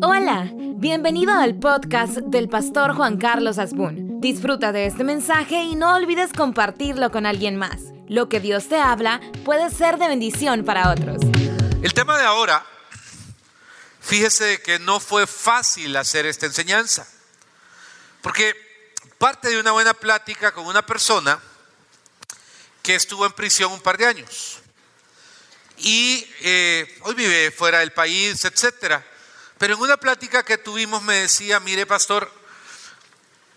Hola, 0.00 0.50
bienvenido 0.52 1.32
al 1.32 1.58
podcast 1.58 2.18
del 2.18 2.48
pastor 2.48 2.94
Juan 2.94 3.18
Carlos 3.18 3.58
Asbun. 3.58 4.20
Disfruta 4.20 4.70
de 4.70 4.86
este 4.86 5.02
mensaje 5.02 5.62
y 5.62 5.74
no 5.74 5.94
olvides 5.94 6.32
compartirlo 6.32 7.10
con 7.10 7.26
alguien 7.26 7.56
más. 7.56 7.80
Lo 8.08 8.28
que 8.28 8.38
Dios 8.38 8.68
te 8.68 8.78
habla 8.80 9.20
puede 9.44 9.70
ser 9.70 9.98
de 9.98 10.08
bendición 10.08 10.64
para 10.64 10.90
otros. 10.90 11.20
El 11.82 11.94
tema 11.94 12.16
de 12.16 12.24
ahora, 12.24 12.64
fíjese 14.00 14.62
que 14.62 14.78
no 14.78 15.00
fue 15.00 15.26
fácil 15.26 15.96
hacer 15.96 16.26
esta 16.26 16.46
enseñanza, 16.46 17.06
porque 18.22 18.54
parte 19.18 19.48
de 19.48 19.58
una 19.58 19.72
buena 19.72 19.94
plática 19.94 20.52
con 20.52 20.66
una 20.66 20.84
persona 20.84 21.40
que 22.82 22.94
estuvo 22.94 23.26
en 23.26 23.32
prisión 23.32 23.72
un 23.72 23.80
par 23.80 23.98
de 23.98 24.06
años 24.06 24.60
y 25.78 26.26
eh, 26.42 26.98
hoy 27.02 27.14
vive 27.14 27.50
fuera 27.50 27.80
del 27.80 27.92
país, 27.92 28.44
etcétera. 28.44 29.04
Pero 29.58 29.74
en 29.74 29.80
una 29.80 29.96
plática 29.96 30.44
que 30.44 30.56
tuvimos 30.56 31.02
me 31.02 31.16
decía, 31.16 31.60
mire 31.60 31.84
pastor, 31.84 32.32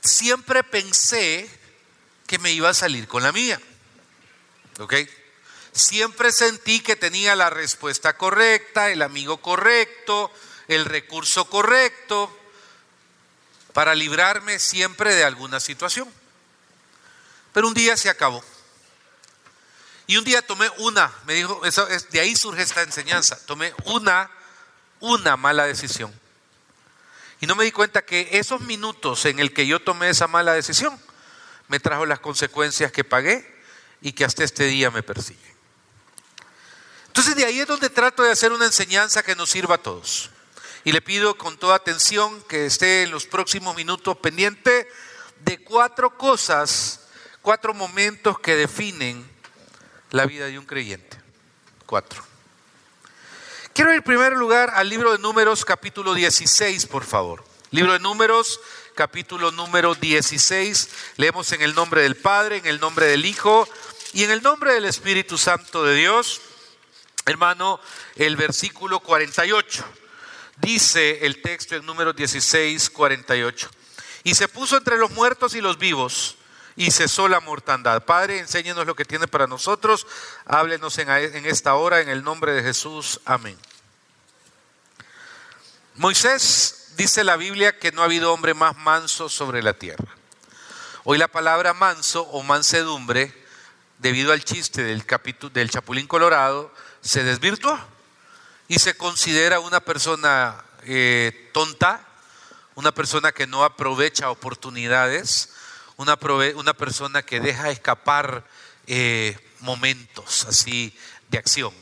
siempre 0.01 0.63
pensé 0.63 1.49
que 2.25 2.39
me 2.39 2.51
iba 2.51 2.69
a 2.69 2.73
salir 2.73 3.07
con 3.07 3.23
la 3.23 3.31
mía. 3.31 3.61
¿Ok? 4.79 4.95
Siempre 5.73 6.31
sentí 6.31 6.81
que 6.81 6.95
tenía 6.95 7.35
la 7.35 7.49
respuesta 7.49 8.17
correcta, 8.17 8.89
el 8.89 9.03
amigo 9.03 9.41
correcto, 9.41 10.31
el 10.67 10.85
recurso 10.85 11.49
correcto 11.49 12.37
para 13.73 13.95
librarme 13.95 14.59
siempre 14.59 15.15
de 15.15 15.23
alguna 15.23 15.59
situación. 15.59 16.11
Pero 17.53 17.67
un 17.67 17.73
día 17.73 17.95
se 17.95 18.09
acabó. 18.09 18.43
Y 20.07 20.17
un 20.17 20.23
día 20.23 20.41
tomé 20.41 20.69
una, 20.77 21.13
me 21.25 21.35
dijo, 21.35 21.61
de 22.09 22.19
ahí 22.19 22.35
surge 22.35 22.63
esta 22.63 22.81
enseñanza, 22.81 23.37
tomé 23.45 23.73
una 23.85 24.29
una 25.01 25.35
mala 25.35 25.65
decisión. 25.65 26.13
Y 27.41 27.47
no 27.47 27.55
me 27.55 27.65
di 27.65 27.71
cuenta 27.71 28.03
que 28.03 28.29
esos 28.33 28.61
minutos 28.61 29.25
en 29.25 29.39
el 29.39 29.53
que 29.53 29.67
yo 29.67 29.81
tomé 29.81 30.09
esa 30.09 30.27
mala 30.27 30.53
decisión 30.53 30.97
me 31.67 31.79
trajo 31.79 32.05
las 32.05 32.19
consecuencias 32.19 32.91
que 32.91 33.03
pagué 33.03 33.45
y 34.01 34.13
que 34.13 34.23
hasta 34.23 34.43
este 34.43 34.65
día 34.65 34.91
me 34.91 35.03
persiguen. 35.03 35.51
Entonces 37.07 37.35
de 37.35 37.45
ahí 37.45 37.59
es 37.59 37.67
donde 37.67 37.89
trato 37.89 38.23
de 38.23 38.31
hacer 38.31 38.51
una 38.51 38.65
enseñanza 38.65 39.23
que 39.23 39.35
nos 39.35 39.49
sirva 39.49 39.75
a 39.75 39.81
todos. 39.81 40.29
Y 40.83 40.91
le 40.91 41.01
pido 41.01 41.37
con 41.37 41.57
toda 41.57 41.75
atención 41.75 42.41
que 42.43 42.65
esté 42.65 43.03
en 43.03 43.11
los 43.11 43.25
próximos 43.25 43.75
minutos 43.75 44.17
pendiente 44.17 44.87
de 45.43 45.63
cuatro 45.63 46.17
cosas, 46.17 47.07
cuatro 47.41 47.73
momentos 47.73 48.39
que 48.39 48.55
definen 48.55 49.29
la 50.11 50.25
vida 50.25 50.45
de 50.45 50.57
un 50.57 50.65
creyente. 50.65 51.19
Cuatro. 51.85 52.30
Quiero 53.73 53.91
ir 53.91 53.97
en 53.97 54.03
primer 54.03 54.33
lugar 54.33 54.69
al 54.75 54.89
libro 54.89 55.13
de 55.13 55.17
Números 55.17 55.63
capítulo 55.63 56.13
16, 56.13 56.87
por 56.87 57.05
favor. 57.05 57.41
Libro 57.69 57.93
de 57.93 57.99
Números 57.99 58.59
capítulo 58.95 59.49
número 59.51 59.95
16. 59.95 60.89
Leemos 61.15 61.53
en 61.53 61.61
el 61.61 61.73
nombre 61.73 62.01
del 62.01 62.17
Padre, 62.17 62.57
en 62.57 62.65
el 62.65 62.81
nombre 62.81 63.05
del 63.05 63.25
Hijo 63.25 63.65
y 64.11 64.25
en 64.25 64.31
el 64.31 64.43
nombre 64.43 64.73
del 64.73 64.83
Espíritu 64.83 65.37
Santo 65.37 65.85
de 65.85 65.95
Dios. 65.95 66.41
Hermano, 67.25 67.79
el 68.17 68.35
versículo 68.35 68.99
48. 68.99 69.85
Dice 70.57 71.25
el 71.25 71.41
texto 71.41 71.77
en 71.77 71.85
Números 71.85 72.13
16, 72.17 72.89
48. 72.89 73.69
Y 74.25 74.35
se 74.35 74.49
puso 74.49 74.75
entre 74.75 74.97
los 74.97 75.11
muertos 75.11 75.55
y 75.55 75.61
los 75.61 75.77
vivos 75.77 76.35
y 76.75 76.91
cesó 76.91 77.27
la 77.27 77.39
mortandad. 77.39 78.03
Padre, 78.03 78.39
enséñenos 78.39 78.85
lo 78.85 78.95
que 78.95 79.05
tiene 79.05 79.27
para 79.27 79.47
nosotros. 79.47 80.07
Háblenos 80.45 80.97
en, 80.97 81.09
esta 81.45 81.75
hora 81.75 82.01
en 82.01 82.09
el 82.09 82.23
nombre 82.23 82.53
de 82.53 82.63
Jesús. 82.63 83.19
Amén. 83.25 83.57
Moisés 85.95 86.93
dice 86.95 87.23
la 87.23 87.35
Biblia 87.35 87.77
que 87.77 87.91
no 87.91 88.01
ha 88.01 88.05
habido 88.05 88.33
hombre 88.33 88.53
más 88.53 88.77
manso 88.77 89.29
sobre 89.29 89.61
la 89.61 89.73
tierra. 89.73 90.15
Hoy 91.03 91.17
la 91.17 91.27
palabra 91.27 91.73
manso 91.73 92.21
o 92.21 92.43
mansedumbre, 92.43 93.33
debido 93.97 94.31
al 94.31 94.43
chiste 94.43 94.83
del, 94.83 95.05
del 95.53 95.69
Chapulín 95.69 96.07
Colorado, 96.07 96.73
se 97.01 97.23
desvirtuó 97.23 97.79
y 98.67 98.79
se 98.79 98.95
considera 98.95 99.59
una 99.59 99.79
persona 99.79 100.63
eh, 100.83 101.49
tonta, 101.53 102.07
una 102.75 102.93
persona 102.93 103.31
que 103.31 103.47
no 103.47 103.63
aprovecha 103.63 104.29
oportunidades, 104.29 105.53
una, 106.01 106.17
una 106.55 106.73
persona 106.73 107.21
que 107.21 107.39
deja 107.39 107.69
escapar 107.69 108.43
eh, 108.87 109.37
momentos 109.59 110.45
así 110.45 110.95
de 111.29 111.37
acción. 111.37 111.73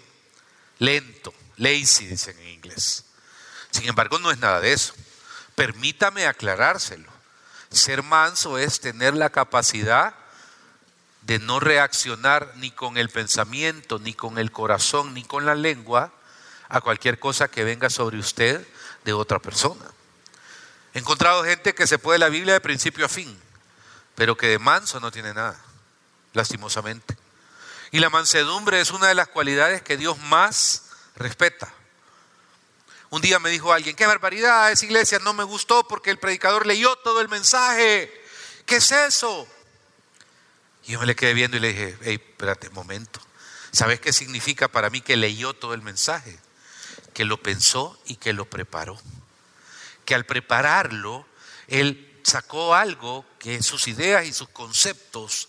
Lento, 0.78 1.34
lazy 1.58 2.06
dicen 2.06 2.38
en 2.40 2.50
inglés. 2.50 3.06
Sin 3.72 3.88
embargo, 3.88 4.20
no 4.20 4.32
es 4.32 4.40
nada 4.40 4.60
de 4.60 4.74
eso. 4.74 4.94
Permítame 5.56 6.28
aclarárselo. 6.28 7.10
Ser 7.72 8.04
manso 8.04 8.58
es 8.58 8.80
tener 8.80 9.14
la 9.16 9.30
capacidad 9.30 10.16
de 11.22 11.40
no 11.40 11.60
reaccionar 11.60 12.54
ni 12.56 12.72
con 12.72 12.98
el 12.98 13.10
pensamiento, 13.10 14.00
ni 14.00 14.14
con 14.14 14.38
el 14.38 14.52
corazón, 14.52 15.14
ni 15.14 15.24
con 15.24 15.46
la 15.46 15.56
lengua 15.56 16.12
a 16.68 16.82
cualquier 16.82 17.20
cosa 17.20 17.50
que 17.50 17.64
venga 17.64 17.90
sobre 17.90 18.18
usted 18.18 18.66
de 19.06 19.14
otra 19.14 19.40
persona. 19.40 19.86
He 20.94 21.00
encontrado 21.00 21.44
gente 21.44 21.76
que 21.76 21.88
se 21.88 22.00
puede 22.00 22.20
la 22.20 22.30
Biblia 22.30 22.54
de 22.54 22.62
principio 22.62 23.06
a 23.06 23.10
fin 23.10 23.49
pero 24.20 24.36
que 24.36 24.48
de 24.48 24.60
manso 24.60 25.00
no 25.00 25.12
tiene 25.12 25.34
nada, 25.34 25.58
lastimosamente. 26.34 27.16
Y 27.90 28.00
la 28.00 28.10
mansedumbre 28.10 28.82
es 28.82 28.92
una 28.92 29.08
de 29.08 29.16
las 29.16 29.30
cualidades 29.30 29.82
que 29.82 29.96
Dios 29.96 30.18
más 30.18 30.90
respeta. 31.16 31.74
Un 33.12 33.22
día 33.22 33.40
me 33.40 33.50
dijo 33.50 33.72
alguien, 33.72 33.96
qué 33.96 34.06
barbaridad, 34.06 34.74
esa 34.74 34.84
iglesia 34.84 35.20
no 35.20 35.32
me 35.32 35.46
gustó 35.46 35.88
porque 35.88 36.10
el 36.10 36.20
predicador 36.20 36.68
leyó 36.68 36.98
todo 36.98 37.22
el 37.22 37.30
mensaje. 37.30 38.12
¿Qué 38.66 38.76
es 38.76 38.92
eso? 38.92 39.48
Y 40.86 40.92
yo 40.92 41.00
me 41.00 41.06
le 41.06 41.16
quedé 41.16 41.34
viendo 41.34 41.56
y 41.56 41.62
le 41.62 41.70
dije, 41.70 41.98
hey, 42.02 42.16
espérate 42.22 42.68
un 42.68 42.74
momento. 42.74 43.22
¿Sabes 43.72 44.02
qué 44.02 44.12
significa 44.12 44.68
para 44.68 44.90
mí 44.90 45.00
que 45.00 45.16
leyó 45.16 45.54
todo 45.54 45.74
el 45.74 45.82
mensaje? 45.82 46.38
Que 47.14 47.24
lo 47.24 47.42
pensó 47.42 47.98
y 48.06 48.18
que 48.18 48.34
lo 48.34 48.44
preparó. 48.44 49.00
Que 50.04 50.14
al 50.14 50.26
prepararlo, 50.26 51.26
él 51.70 52.09
sacó 52.24 52.76
algo 52.76 53.26
que 53.40 53.62
sus 53.64 53.88
ideas 53.88 54.26
y 54.26 54.34
sus 54.34 54.50
conceptos 54.50 55.48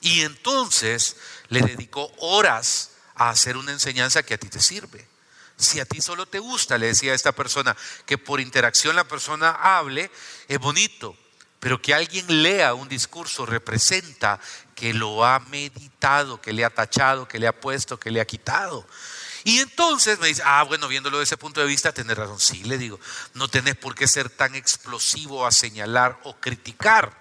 y 0.00 0.22
entonces 0.22 1.16
le 1.48 1.62
dedicó 1.62 2.12
horas 2.18 2.90
a 3.14 3.30
hacer 3.30 3.56
una 3.56 3.72
enseñanza 3.72 4.22
que 4.22 4.34
a 4.34 4.38
ti 4.38 4.48
te 4.48 4.60
sirve. 4.60 5.08
Si 5.56 5.78
a 5.78 5.84
ti 5.84 6.00
solo 6.00 6.26
te 6.26 6.40
gusta, 6.40 6.76
le 6.76 6.88
decía 6.88 7.12
a 7.12 7.14
esta 7.14 7.32
persona, 7.32 7.76
que 8.04 8.18
por 8.18 8.40
interacción 8.40 8.96
la 8.96 9.04
persona 9.04 9.50
hable, 9.50 10.10
es 10.48 10.58
bonito, 10.58 11.16
pero 11.60 11.80
que 11.80 11.94
alguien 11.94 12.42
lea 12.42 12.74
un 12.74 12.88
discurso 12.88 13.46
representa 13.46 14.40
que 14.74 14.92
lo 14.92 15.24
ha 15.24 15.38
meditado, 15.38 16.40
que 16.40 16.52
le 16.52 16.64
ha 16.64 16.70
tachado, 16.70 17.28
que 17.28 17.38
le 17.38 17.46
ha 17.46 17.60
puesto, 17.60 18.00
que 18.00 18.10
le 18.10 18.20
ha 18.20 18.24
quitado. 18.24 18.84
Y 19.44 19.58
entonces 19.58 20.18
me 20.20 20.28
dice, 20.28 20.42
ah, 20.44 20.62
bueno, 20.62 20.88
viéndolo 20.88 21.18
desde 21.18 21.34
ese 21.34 21.36
punto 21.36 21.60
de 21.60 21.66
vista, 21.66 21.92
tenés 21.92 22.16
razón. 22.16 22.38
Sí, 22.38 22.62
le 22.64 22.78
digo, 22.78 23.00
no 23.34 23.48
tenés 23.48 23.76
por 23.76 23.94
qué 23.94 24.06
ser 24.06 24.30
tan 24.30 24.54
explosivo 24.54 25.46
a 25.46 25.50
señalar 25.50 26.18
o 26.22 26.36
criticar. 26.36 27.12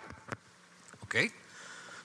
¿Ok? 1.01 1.15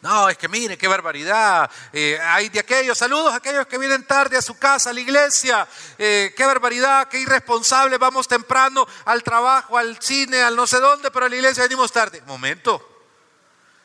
No, 0.00 0.28
es 0.28 0.38
que 0.38 0.48
mire, 0.48 0.78
qué 0.78 0.88
barbaridad. 0.88 1.70
Eh, 1.92 2.18
hay 2.22 2.48
de 2.48 2.60
aquellos, 2.60 2.96
saludos 2.96 3.32
a 3.32 3.36
aquellos 3.36 3.66
que 3.66 3.76
vienen 3.76 4.06
tarde 4.06 4.36
a 4.36 4.42
su 4.42 4.56
casa, 4.56 4.90
a 4.90 4.92
la 4.92 5.00
iglesia. 5.00 5.66
Eh, 5.98 6.32
qué 6.36 6.46
barbaridad, 6.46 7.08
qué 7.08 7.18
irresponsable. 7.18 7.98
Vamos 7.98 8.28
temprano 8.28 8.86
al 9.04 9.22
trabajo, 9.22 9.76
al 9.76 10.00
cine, 10.00 10.42
al 10.42 10.54
no 10.54 10.66
sé 10.66 10.78
dónde, 10.80 11.10
pero 11.10 11.26
a 11.26 11.28
la 11.28 11.36
iglesia 11.36 11.64
venimos 11.64 11.92
tarde. 11.92 12.22
Momento. 12.26 13.04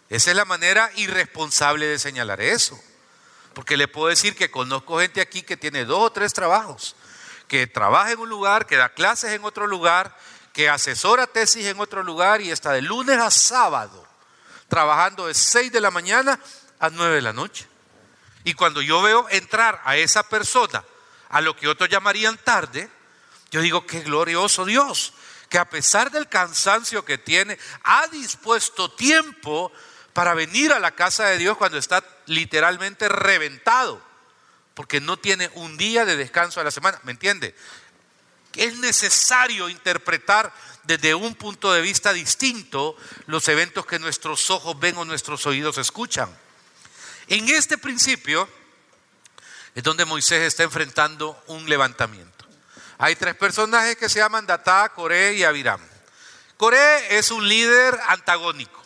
Esa 0.09 0.30
es 0.31 0.36
la 0.36 0.46
manera 0.46 0.91
irresponsable 0.96 1.88
de 1.88 1.97
señalar 1.97 2.41
eso. 2.41 2.80
Porque 3.53 3.78
le 3.78 3.88
puedo 3.88 4.07
decir 4.07 4.35
que 4.35 4.51
conozco 4.51 5.00
gente 5.00 5.22
aquí 5.22 5.41
que 5.41 5.57
tiene 5.57 5.85
dos 5.85 6.00
o 6.00 6.12
tres 6.12 6.34
trabajos, 6.34 6.95
que 7.47 7.67
trabaja 7.67 8.12
en 8.12 8.19
un 8.19 8.29
lugar, 8.29 8.66
que 8.66 8.78
da 8.78 8.89
clases 8.89 9.31
en 9.31 9.44
otro 9.44 9.67
lugar, 9.67 10.17
que 10.53 10.69
asesora 10.69 11.28
tesis 11.28 11.66
en 11.66 11.79
otro 11.79 12.03
lugar 12.03 12.41
y 12.41 12.52
está 12.52 12.72
de 12.72 12.81
lunes 12.81 13.17
a 13.17 13.31
sábado 13.31 14.08
trabajando 14.72 15.28
de 15.28 15.34
6 15.34 15.70
de 15.70 15.81
la 15.81 15.91
mañana 15.91 16.40
a 16.79 16.90
9 16.90 17.16
de 17.16 17.22
la 17.22 17.34
noche. 17.34 17.67
Y 18.46 18.53
cuando 18.53 18.81
yo 18.81 19.02
veo 19.02 19.28
entrar 19.29 19.81
a 19.84 19.97
esa 19.97 20.23
persona 20.23 20.81
a 21.28 21.41
lo 21.41 21.58
que 21.58 21.67
otros 21.67 21.90
llamarían 21.90 22.37
tarde, 22.37 22.90
yo 23.52 23.59
digo, 23.59 23.85
qué 23.85 23.99
glorioso 23.99 24.64
Dios, 24.64 25.14
que 25.49 25.58
a 25.58 25.70
pesar 25.70 26.09
del 26.09 26.29
cansancio 26.29 27.03
que 27.03 27.17
tiene, 27.17 27.59
ha 27.84 28.08
dispuesto 28.08 28.90
tiempo 28.90 29.73
para 30.14 30.34
venir 30.34 30.72
a 30.72 30.79
la 30.79 30.91
casa 30.91 31.26
de 31.26 31.37
Dios 31.37 31.58
cuando 31.58 31.78
está 31.78 32.02
literalmente 32.26 33.09
reventado, 33.09 34.02
porque 34.73 35.02
no 35.02 35.18
tiene 35.18 35.50
un 35.56 35.78
día 35.78 36.06
de 36.06 36.16
descanso 36.16 36.59
a 36.59 36.64
la 36.64 36.72
semana, 36.72 37.00
¿me 37.03 37.12
entiende? 37.12 37.56
Es 38.56 38.76
necesario 38.78 39.70
interpretar 39.70 40.53
desde 40.84 41.14
un 41.14 41.35
punto 41.35 41.72
de 41.72 41.82
vista 41.82 42.12
distinto 42.14 42.96
los 43.28 43.47
eventos 43.47 43.85
que 43.85 44.00
nuestros 44.00 44.50
ojos 44.50 44.79
ven 44.79 44.97
o 44.97 45.06
nuestros 45.06 45.46
oídos 45.46 45.78
escuchan. 45.78 46.29
En 47.28 47.47
este 47.50 47.78
principio 47.78 48.50
es 49.74 49.84
donde 49.84 50.06
Moisés 50.06 50.41
está 50.41 50.64
enfrentando 50.64 51.41
un 51.47 51.70
levantamiento. 51.70 52.46
Hay 52.97 53.16
tres 53.16 53.35
personajes 53.35 53.96
que 53.96 54.09
se 54.09 54.20
llaman 54.20 54.46
Datá, 54.46 54.90
Coré 54.90 55.34
y 55.34 55.44
Abiram. 55.44 55.82
Coré 56.58 57.17
es 57.17 57.32
un 57.32 57.47
líder 57.47 58.00
antagónico. 58.08 58.80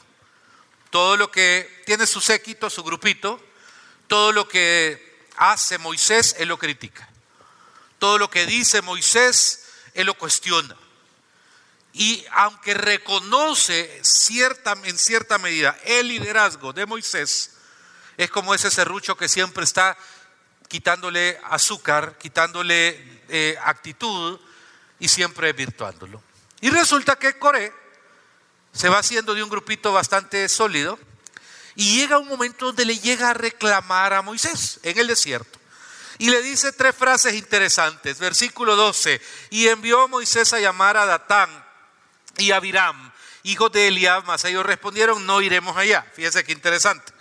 Todo 0.96 1.18
lo 1.18 1.30
que 1.30 1.84
tiene 1.86 2.08
su 2.08 2.22
séquito, 2.22 2.70
su 2.70 2.82
grupito, 2.82 3.38
todo 4.08 4.32
lo 4.32 4.48
que 4.48 5.28
hace 5.36 5.78
Moisés, 5.78 6.38
él 6.40 6.48
lo 6.48 6.58
critica. 6.58 7.10
Todo 8.00 8.18
lo 8.18 8.30
que 8.30 8.46
dice 8.46 8.82
Moisés, 8.82 9.66
él 9.94 10.06
lo 10.06 10.14
cuestiona. 10.14 10.74
Y 11.92 12.24
aunque 12.32 12.76
reconoce 12.76 14.00
cierta, 14.04 14.74
en 14.86 14.98
cierta 14.98 15.38
medida 15.38 15.78
el 15.84 16.08
liderazgo 16.08 16.72
de 16.72 16.86
Moisés, 16.86 17.58
es 18.16 18.32
como 18.32 18.56
ese 18.56 18.72
serrucho 18.72 19.18
que 19.18 19.28
siempre 19.28 19.66
está 19.66 19.98
quitándole 20.70 21.42
azúcar, 21.44 22.18
quitándole 22.18 23.22
eh, 23.28 23.58
actitud 23.66 24.40
y 24.98 25.10
siempre 25.10 25.52
virtuándolo. 25.52 26.24
Y 26.62 26.70
resulta 26.70 27.18
que 27.18 27.38
Coré 27.38 27.85
se 28.76 28.90
va 28.90 29.00
haciendo 29.00 29.34
de 29.34 29.42
un 29.42 29.50
grupito 29.50 29.94
bastante 29.94 30.48
sólido 30.50 31.00
y 31.76 31.98
llega 31.98 32.18
un 32.18 32.28
momento 32.28 32.68
donde 32.68 32.86
le 32.86 33.00
llega 33.00 33.30
a 33.30 33.34
reclamar 33.34 34.14
a 34.14 34.22
Moisés 34.22 34.80
en 34.84 34.98
el 34.98 35.08
desierto. 35.08 35.60
Y 36.18 36.30
le 36.30 36.42
dice 36.42 36.72
tres 36.72 36.96
frases 36.96 37.34
interesantes. 37.34 38.20
Versículo 38.20 38.76
12. 38.76 39.22
Y 39.50 39.68
envió 39.68 40.08
Moisés 40.08 40.54
a 40.54 40.60
llamar 40.60 40.98
a 40.98 41.06
Datán 41.06 41.50
y 42.38 42.52
a 42.52 42.58
Abiram, 42.58 43.12
hijos 43.44 43.72
de 43.72 43.88
Eliab, 43.88 44.26
mas 44.26 44.44
ellos 44.46 44.66
respondieron, 44.66 45.26
no 45.26 45.42
iremos 45.42 45.76
allá. 45.76 46.06
Fíjense 46.14 46.44
qué 46.44 46.52
interesante. 46.52 47.15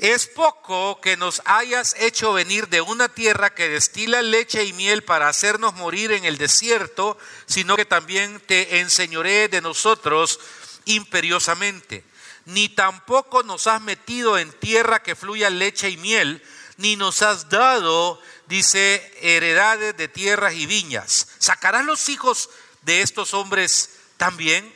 Es 0.00 0.26
poco 0.26 0.98
que 1.02 1.18
nos 1.18 1.42
hayas 1.44 1.94
hecho 1.98 2.32
venir 2.32 2.68
de 2.68 2.80
una 2.80 3.10
tierra 3.10 3.54
que 3.54 3.68
destila 3.68 4.22
leche 4.22 4.64
y 4.64 4.72
miel 4.72 5.04
para 5.04 5.28
hacernos 5.28 5.74
morir 5.74 6.12
en 6.12 6.24
el 6.24 6.38
desierto, 6.38 7.18
sino 7.44 7.76
que 7.76 7.84
también 7.84 8.40
te 8.46 8.78
enseñoré 8.78 9.48
de 9.48 9.60
nosotros 9.60 10.40
imperiosamente. 10.86 12.02
Ni 12.46 12.70
tampoco 12.70 13.42
nos 13.42 13.66
has 13.66 13.82
metido 13.82 14.38
en 14.38 14.50
tierra 14.52 15.02
que 15.02 15.14
fluya 15.14 15.50
leche 15.50 15.90
y 15.90 15.98
miel, 15.98 16.42
ni 16.78 16.96
nos 16.96 17.20
has 17.20 17.50
dado, 17.50 18.18
dice, 18.46 19.06
heredades 19.20 19.98
de 19.98 20.08
tierras 20.08 20.54
y 20.54 20.64
viñas. 20.64 21.28
¿Sacarás 21.38 21.84
los 21.84 22.08
hijos 22.08 22.48
de 22.80 23.02
estos 23.02 23.34
hombres 23.34 23.90
también? 24.16 24.74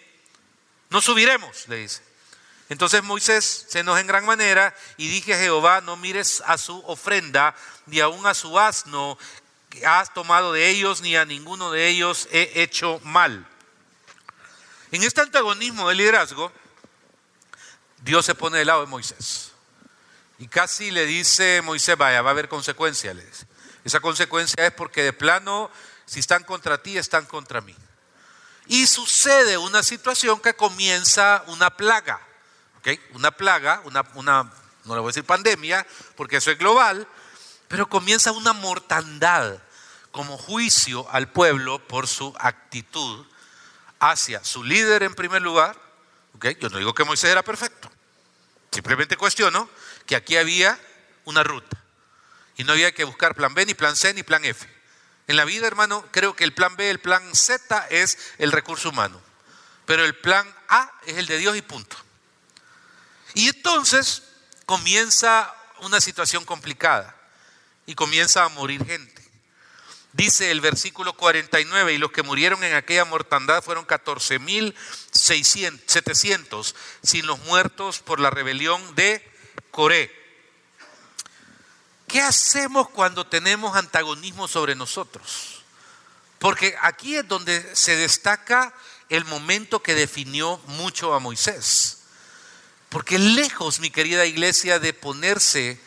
No 0.90 1.00
subiremos, 1.00 1.66
le 1.68 1.76
dice. 1.76 2.03
Entonces 2.74 3.04
Moisés 3.04 3.66
se 3.68 3.78
enoja 3.78 4.00
en 4.00 4.08
gran 4.08 4.26
manera 4.26 4.74
y 4.96 5.06
dije 5.06 5.34
a 5.34 5.38
Jehová, 5.38 5.80
no 5.80 5.96
mires 5.96 6.42
a 6.44 6.58
su 6.58 6.76
ofrenda, 6.86 7.54
ni 7.86 8.00
aun 8.00 8.26
a 8.26 8.34
su 8.34 8.58
asno 8.58 9.16
que 9.70 9.86
has 9.86 10.12
tomado 10.12 10.52
de 10.52 10.70
ellos, 10.70 11.00
ni 11.00 11.14
a 11.14 11.24
ninguno 11.24 11.70
de 11.70 11.86
ellos 11.86 12.26
he 12.32 12.50
hecho 12.62 13.00
mal. 13.04 13.46
En 14.90 15.04
este 15.04 15.20
antagonismo 15.20 15.88
de 15.88 15.94
liderazgo, 15.94 16.50
Dios 17.98 18.26
se 18.26 18.34
pone 18.34 18.58
del 18.58 18.66
lado 18.66 18.80
de 18.80 18.86
Moisés. 18.88 19.52
Y 20.40 20.48
casi 20.48 20.90
le 20.90 21.06
dice 21.06 21.62
Moisés, 21.62 21.96
vaya, 21.96 22.22
va 22.22 22.30
a 22.30 22.32
haber 22.32 22.48
consecuencias. 22.48 23.16
Esa 23.84 24.00
consecuencia 24.00 24.66
es 24.66 24.72
porque 24.72 25.04
de 25.04 25.12
plano, 25.12 25.70
si 26.06 26.18
están 26.18 26.42
contra 26.42 26.82
ti, 26.82 26.98
están 26.98 27.24
contra 27.26 27.60
mí. 27.60 27.76
Y 28.66 28.88
sucede 28.88 29.58
una 29.58 29.84
situación 29.84 30.40
que 30.40 30.54
comienza 30.54 31.44
una 31.46 31.70
plaga. 31.70 32.23
Una 33.12 33.30
plaga, 33.30 33.82
una, 33.84 34.02
no 34.84 34.94
le 34.94 35.00
voy 35.00 35.08
a 35.08 35.10
decir 35.10 35.24
pandemia, 35.24 35.86
porque 36.16 36.36
eso 36.36 36.50
es 36.50 36.58
global, 36.58 37.08
pero 37.68 37.88
comienza 37.88 38.32
una 38.32 38.52
mortandad 38.52 39.58
como 40.10 40.36
juicio 40.38 41.10
al 41.10 41.28
pueblo 41.28 41.78
por 41.86 42.06
su 42.06 42.34
actitud 42.38 43.26
hacia 43.98 44.44
su 44.44 44.62
líder 44.62 45.02
en 45.02 45.14
primer 45.14 45.42
lugar. 45.42 45.76
Yo 46.60 46.68
no 46.68 46.78
digo 46.78 46.94
que 46.94 47.04
Moisés 47.04 47.30
era 47.30 47.42
perfecto, 47.42 47.90
simplemente 48.70 49.16
cuestiono 49.16 49.68
que 50.06 50.16
aquí 50.16 50.36
había 50.36 50.78
una 51.24 51.42
ruta 51.42 51.76
y 52.56 52.64
no 52.64 52.72
había 52.72 52.92
que 52.92 53.04
buscar 53.04 53.34
plan 53.34 53.54
B, 53.54 53.64
ni 53.66 53.74
plan 53.74 53.96
C, 53.96 54.12
ni 54.12 54.22
plan 54.22 54.44
F. 54.44 54.68
En 55.26 55.36
la 55.36 55.44
vida, 55.44 55.66
hermano, 55.66 56.04
creo 56.10 56.36
que 56.36 56.44
el 56.44 56.52
plan 56.52 56.76
B, 56.76 56.90
el 56.90 57.00
plan 57.00 57.34
Z 57.34 57.86
es 57.88 58.18
el 58.38 58.52
recurso 58.52 58.90
humano, 58.90 59.20
pero 59.86 60.04
el 60.04 60.14
plan 60.14 60.46
A 60.68 60.92
es 61.06 61.16
el 61.16 61.26
de 61.26 61.38
Dios 61.38 61.56
y 61.56 61.62
punto. 61.62 61.96
Y 63.34 63.48
entonces 63.48 64.22
comienza 64.64 65.54
una 65.80 66.00
situación 66.00 66.44
complicada 66.44 67.14
y 67.86 67.94
comienza 67.94 68.44
a 68.44 68.48
morir 68.48 68.86
gente. 68.86 69.22
Dice 70.12 70.52
el 70.52 70.60
versículo 70.60 71.14
49, 71.14 71.92
y 71.92 71.98
los 71.98 72.12
que 72.12 72.22
murieron 72.22 72.62
en 72.62 72.74
aquella 72.74 73.04
mortandad 73.04 73.64
fueron 73.64 73.84
14.700, 73.84 76.74
sin 77.02 77.26
los 77.26 77.40
muertos 77.40 77.98
por 77.98 78.20
la 78.20 78.30
rebelión 78.30 78.94
de 78.94 79.28
Coré. 79.72 80.14
¿Qué 82.06 82.20
hacemos 82.20 82.88
cuando 82.90 83.26
tenemos 83.26 83.76
antagonismo 83.76 84.46
sobre 84.46 84.76
nosotros? 84.76 85.64
Porque 86.38 86.76
aquí 86.80 87.16
es 87.16 87.26
donde 87.26 87.74
se 87.74 87.96
destaca 87.96 88.72
el 89.08 89.24
momento 89.24 89.82
que 89.82 89.96
definió 89.96 90.58
mucho 90.66 91.12
a 91.12 91.18
Moisés. 91.18 92.03
Porque 92.94 93.18
lejos, 93.18 93.80
mi 93.80 93.90
querida 93.90 94.24
iglesia, 94.24 94.78
de 94.78 94.92
ponerse 94.92 95.80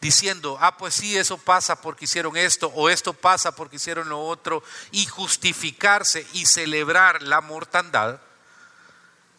diciendo, 0.00 0.56
ah, 0.60 0.76
pues 0.76 0.94
sí, 0.94 1.18
eso 1.18 1.36
pasa 1.36 1.80
porque 1.80 2.04
hicieron 2.04 2.36
esto, 2.36 2.68
o 2.76 2.88
esto 2.88 3.12
pasa 3.12 3.56
porque 3.56 3.74
hicieron 3.74 4.08
lo 4.08 4.24
otro, 4.24 4.62
y 4.92 5.04
justificarse 5.04 6.24
y 6.32 6.46
celebrar 6.46 7.24
la 7.24 7.40
mortandad, 7.40 8.20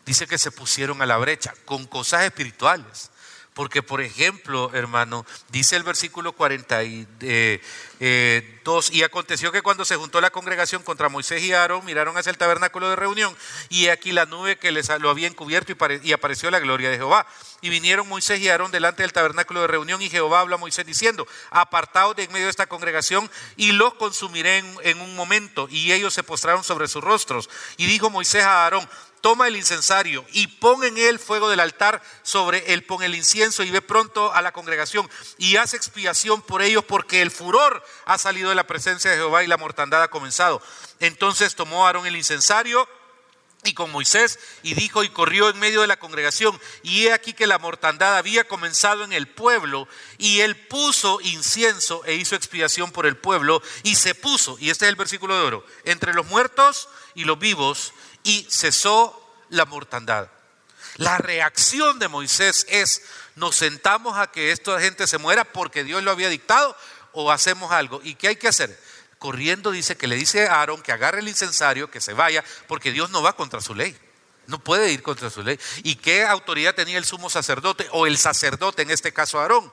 dice 0.06 0.28
que 0.28 0.38
se 0.38 0.52
pusieron 0.52 1.02
a 1.02 1.06
la 1.06 1.16
brecha 1.16 1.54
con 1.64 1.86
cosas 1.86 2.24
espirituales. 2.24 3.12
Porque, 3.56 3.82
por 3.82 4.02
ejemplo, 4.02 4.70
hermano, 4.74 5.26
dice 5.48 5.78
el 5.78 5.84
versículo 5.84 6.34
42, 6.34 7.08
eh, 7.22 7.62
eh, 8.02 8.60
y 8.92 9.04
aconteció 9.04 9.54
que 9.54 9.62
cuando 9.62 9.86
se 9.86 9.96
juntó 9.96 10.20
la 10.20 10.30
congregación 10.30 10.84
contra 10.84 11.08
Moisés 11.08 11.42
y 11.42 11.54
Aarón, 11.54 11.86
miraron 11.86 12.18
hacia 12.18 12.32
el 12.32 12.38
tabernáculo 12.38 12.90
de 12.90 12.98
reunión, 12.98 13.34
y 13.70 13.88
aquí 13.88 14.12
la 14.12 14.26
nube 14.26 14.58
que 14.58 14.74
les 14.74 14.90
lo 15.00 15.10
había 15.10 15.30
encubierto 15.30 15.72
y, 16.04 16.12
apareció 16.12 16.52
la 16.52 16.60
gloria 16.60 16.90
de 16.90 16.98
Jehová. 16.98 17.26
Y 17.62 17.70
vinieron 17.70 18.10
Moisés 18.10 18.42
y 18.42 18.50
Aarón 18.50 18.72
delante 18.72 19.04
del 19.04 19.14
tabernáculo 19.14 19.62
de 19.62 19.68
reunión, 19.68 20.02
y 20.02 20.10
Jehová 20.10 20.42
habla 20.42 20.56
a 20.56 20.60
Moisés 20.60 20.86
diciendo, 20.86 21.26
apartaos 21.50 22.14
de 22.18 22.24
en 22.24 22.34
medio 22.34 22.48
de 22.48 22.52
esta 22.52 22.68
congregación, 22.68 23.32
y 23.56 23.72
los 23.72 23.94
consumiré 23.94 24.66
en 24.82 25.00
un 25.00 25.16
momento. 25.16 25.70
Y 25.72 25.94
ellos 25.94 26.14
se 26.14 26.24
postraron 26.24 26.66
sobre 26.66 26.90
sus 26.90 27.02
rostros. 27.02 27.50
Y 27.78 27.86
dijo 27.86 28.10
Moisés 28.10 28.44
a 28.44 28.66
Aarón, 28.66 28.86
toma 29.26 29.48
el 29.48 29.56
incensario 29.56 30.24
y 30.34 30.46
pon 30.46 30.84
en 30.84 31.00
él 31.00 31.18
fuego 31.18 31.50
del 31.50 31.60
altar, 31.60 32.00
sobre 32.22 32.74
él 32.74 32.84
pon 32.84 33.02
el 33.02 33.16
incienso 33.16 33.64
y 33.64 33.72
ve 33.72 33.82
pronto 33.82 34.32
a 34.32 34.44
la 34.44 34.52
congregación 34.52 35.10
y 35.40 35.56
haz 35.56 35.74
expiación 35.74 36.44
por 36.44 36.62
ellos 36.62 36.86
porque 36.86 37.24
el 37.24 37.32
furor 37.32 37.84
ha 38.06 38.20
salido 38.20 38.50
de 38.50 38.56
la 38.56 38.68
presencia 38.68 39.10
de 39.10 39.18
Jehová 39.18 39.44
y 39.44 39.48
la 39.48 39.58
mortandad 39.58 40.04
ha 40.04 40.10
comenzado. 40.10 40.62
Entonces 41.00 41.56
tomó 41.56 41.88
Aarón 41.88 42.06
el 42.06 42.16
incensario 42.16 42.88
y 43.64 43.74
con 43.74 43.92
Moisés 43.92 44.38
y 44.62 44.76
dijo 44.76 45.04
y 45.04 45.10
corrió 45.10 45.50
en 45.50 45.58
medio 45.58 45.82
de 45.82 45.88
la 45.88 45.98
congregación 45.98 46.62
y 46.84 47.08
he 47.08 47.12
aquí 47.14 47.34
que 47.34 47.48
la 47.48 47.58
mortandad 47.58 48.18
había 48.18 48.48
comenzado 48.48 49.04
en 49.04 49.12
el 49.12 49.28
pueblo 49.28 49.88
y 50.20 50.42
él 50.42 50.56
puso 50.56 51.20
incienso 51.22 52.06
e 52.06 52.14
hizo 52.14 52.36
expiación 52.36 52.92
por 52.92 53.08
el 53.08 53.18
pueblo 53.18 53.64
y 53.82 53.96
se 53.96 54.14
puso, 54.14 54.56
y 54.60 54.70
este 54.70 54.86
es 54.86 54.90
el 54.90 54.96
versículo 54.96 55.36
de 55.36 55.42
oro, 55.42 55.66
entre 55.84 56.14
los 56.14 56.28
muertos 56.28 56.90
y 57.16 57.24
los 57.24 57.40
vivos 57.40 57.92
y 58.26 58.46
cesó 58.50 59.22
la 59.50 59.64
mortandad. 59.64 60.30
La 60.98 61.18
reacción 61.18 62.00
de 62.00 62.10
Moisés 62.10 62.66
es, 62.70 63.02
nos 63.36 63.56
sentamos 63.56 64.18
a 64.18 64.32
que 64.32 64.52
esta 64.52 64.80
gente 64.82 65.08
se 65.08 65.18
muera 65.18 65.46
porque 65.46 65.84
Dios 65.84 66.04
lo 66.04 66.12
había 66.12 66.30
dictado 66.30 66.76
o 67.14 67.32
hacemos 67.32 67.72
algo. 67.72 68.02
¿Y 68.04 68.16
qué 68.16 68.30
hay 68.30 68.36
que 68.36 68.48
hacer? 68.50 68.78
Corriendo 69.20 69.72
dice 69.72 69.96
que 69.96 70.08
le 70.08 70.16
dice 70.16 70.48
a 70.48 70.56
Aarón 70.56 70.82
que 70.82 70.92
agarre 70.92 71.20
el 71.20 71.28
incensario, 71.28 71.90
que 71.90 72.02
se 72.02 72.14
vaya, 72.14 72.44
porque 72.68 72.92
Dios 72.92 73.10
no 73.12 73.22
va 73.22 73.36
contra 73.36 73.62
su 73.62 73.76
ley. 73.76 73.98
No 74.48 74.60
puede 74.60 74.92
ir 74.92 75.02
contra 75.02 75.30
su 75.30 75.42
ley. 75.44 75.60
¿Y 75.84 75.96
qué 75.96 76.26
autoridad 76.26 76.76
tenía 76.76 76.98
el 76.98 77.06
sumo 77.06 77.30
sacerdote 77.30 77.88
o 77.92 78.08
el 78.08 78.18
sacerdote, 78.18 78.82
en 78.82 78.92
este 78.92 79.14
caso 79.14 79.40
Aarón? 79.40 79.72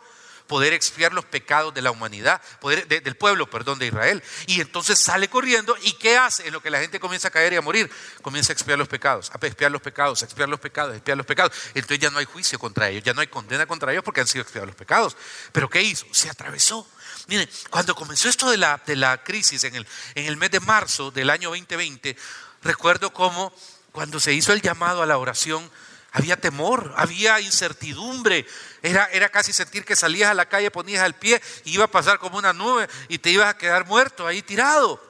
Poder 0.53 0.75
expiar 0.75 1.15
los 1.15 1.25
pecados 1.25 1.73
de 1.73 1.81
la 1.81 1.91
humanidad, 1.91 2.39
poder, 2.61 2.87
del 2.87 3.17
pueblo, 3.17 3.49
perdón, 3.49 3.79
de 3.79 3.87
Israel. 3.87 4.23
Y 4.47 4.61
entonces 4.61 4.99
sale 4.99 5.29
corriendo 5.29 5.75
y 5.81 5.95
¿qué 5.95 6.19
hace? 6.19 6.47
En 6.47 6.53
lo 6.53 6.61
que 6.61 6.69
la 6.69 6.79
gente 6.79 7.01
comienza 7.01 7.29
a 7.29 7.31
caer 7.31 7.55
y 7.55 7.57
a 7.57 7.63
morir, 7.63 7.91
comienza 8.21 8.53
a 8.53 8.55
expiar 8.55 8.77
los 8.79 8.87
pecados, 8.87 9.31
a 9.31 9.47
expiar 9.47 9.71
los 9.71 9.81
pecados, 9.81 10.21
a 10.21 10.27
expiar 10.27 10.51
los 10.51 10.61
pecados, 10.61 10.93
a 10.93 10.97
expiar 10.97 11.17
los 11.17 11.25
pecados. 11.25 11.53
Entonces 11.69 12.01
ya 12.01 12.11
no 12.11 12.19
hay 12.19 12.27
juicio 12.27 12.59
contra 12.59 12.91
ellos, 12.91 13.03
ya 13.03 13.15
no 13.15 13.23
hay 13.23 13.29
condena 13.29 13.65
contra 13.65 13.93
ellos 13.93 14.05
porque 14.05 14.21
han 14.21 14.27
sido 14.27 14.43
expiados 14.43 14.67
los 14.67 14.77
pecados. 14.77 15.17
Pero 15.53 15.71
¿qué 15.71 15.81
hizo? 15.81 16.05
Se 16.11 16.29
atravesó. 16.29 16.87
Miren, 17.29 17.49
cuando 17.71 17.95
comenzó 17.95 18.29
esto 18.29 18.51
de 18.51 18.59
la, 18.59 18.79
de 18.85 18.97
la 18.97 19.25
crisis 19.25 19.65
en 19.65 19.75
el, 19.75 19.87
en 20.15 20.27
el 20.27 20.37
mes 20.37 20.51
de 20.51 20.61
marzo 20.61 21.11
del 21.11 21.31
año 21.31 21.49
2020, 21.49 22.15
recuerdo 22.63 23.11
cómo 23.11 23.55
cuando 23.91 24.21
se 24.21 24.35
hizo 24.35 24.53
el 24.53 24.61
llamado 24.61 25.03
a 25.03 25.07
la 25.07 25.17
oración, 25.17 25.71
había 26.13 26.37
temor, 26.37 26.93
había 26.99 27.41
incertidumbre. 27.41 28.47
Era, 28.83 29.07
era 29.07 29.29
casi 29.29 29.53
sentir 29.53 29.85
que 29.85 29.95
salías 29.95 30.31
a 30.31 30.35
la 30.35 30.47
calle, 30.47 30.71
ponías 30.71 31.03
al 31.03 31.15
pie 31.15 31.41
y 31.65 31.75
iba 31.75 31.85
a 31.85 31.91
pasar 31.91 32.19
como 32.19 32.39
una 32.39 32.53
nube 32.53 32.89
y 33.09 33.19
te 33.19 33.31
ibas 33.31 33.49
a 33.49 33.57
quedar 33.57 33.87
muerto 33.87 34.27
ahí 34.27 34.43
tirado. 34.43 35.01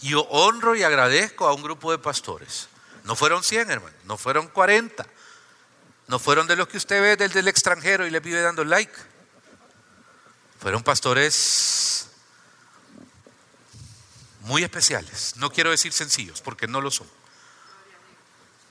Yo 0.00 0.22
honro 0.22 0.74
y 0.74 0.82
agradezco 0.82 1.46
a 1.46 1.54
un 1.54 1.62
grupo 1.62 1.92
de 1.92 1.98
pastores. 1.98 2.68
No 3.04 3.14
fueron 3.14 3.44
100, 3.44 3.70
hermano, 3.70 3.96
no 4.04 4.16
fueron 4.16 4.48
40. 4.48 5.06
No 6.08 6.18
fueron 6.18 6.46
de 6.48 6.56
los 6.56 6.66
que 6.66 6.76
usted 6.76 7.00
ve 7.00 7.16
desde 7.16 7.40
el 7.40 7.48
extranjero 7.48 8.06
y 8.06 8.10
le 8.10 8.20
vive 8.20 8.40
dando 8.40 8.64
like. 8.64 8.92
Fueron 10.60 10.82
pastores 10.82 12.08
muy 14.40 14.64
especiales. 14.64 15.34
No 15.36 15.50
quiero 15.50 15.70
decir 15.70 15.92
sencillos, 15.92 16.40
porque 16.42 16.66
no 16.66 16.80
lo 16.80 16.90
son. 16.90 17.08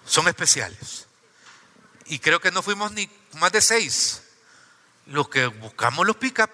Son 0.06 0.28
especiales. 0.28 1.08
Y 2.12 2.20
creo 2.20 2.42
que 2.42 2.52
no 2.52 2.62
fuimos 2.62 2.92
ni 2.92 3.10
más 3.40 3.54
de 3.54 3.62
seis 3.62 4.22
los 5.06 5.30
que 5.30 5.46
buscamos 5.46 6.06
los 6.06 6.18
pick-up. 6.18 6.50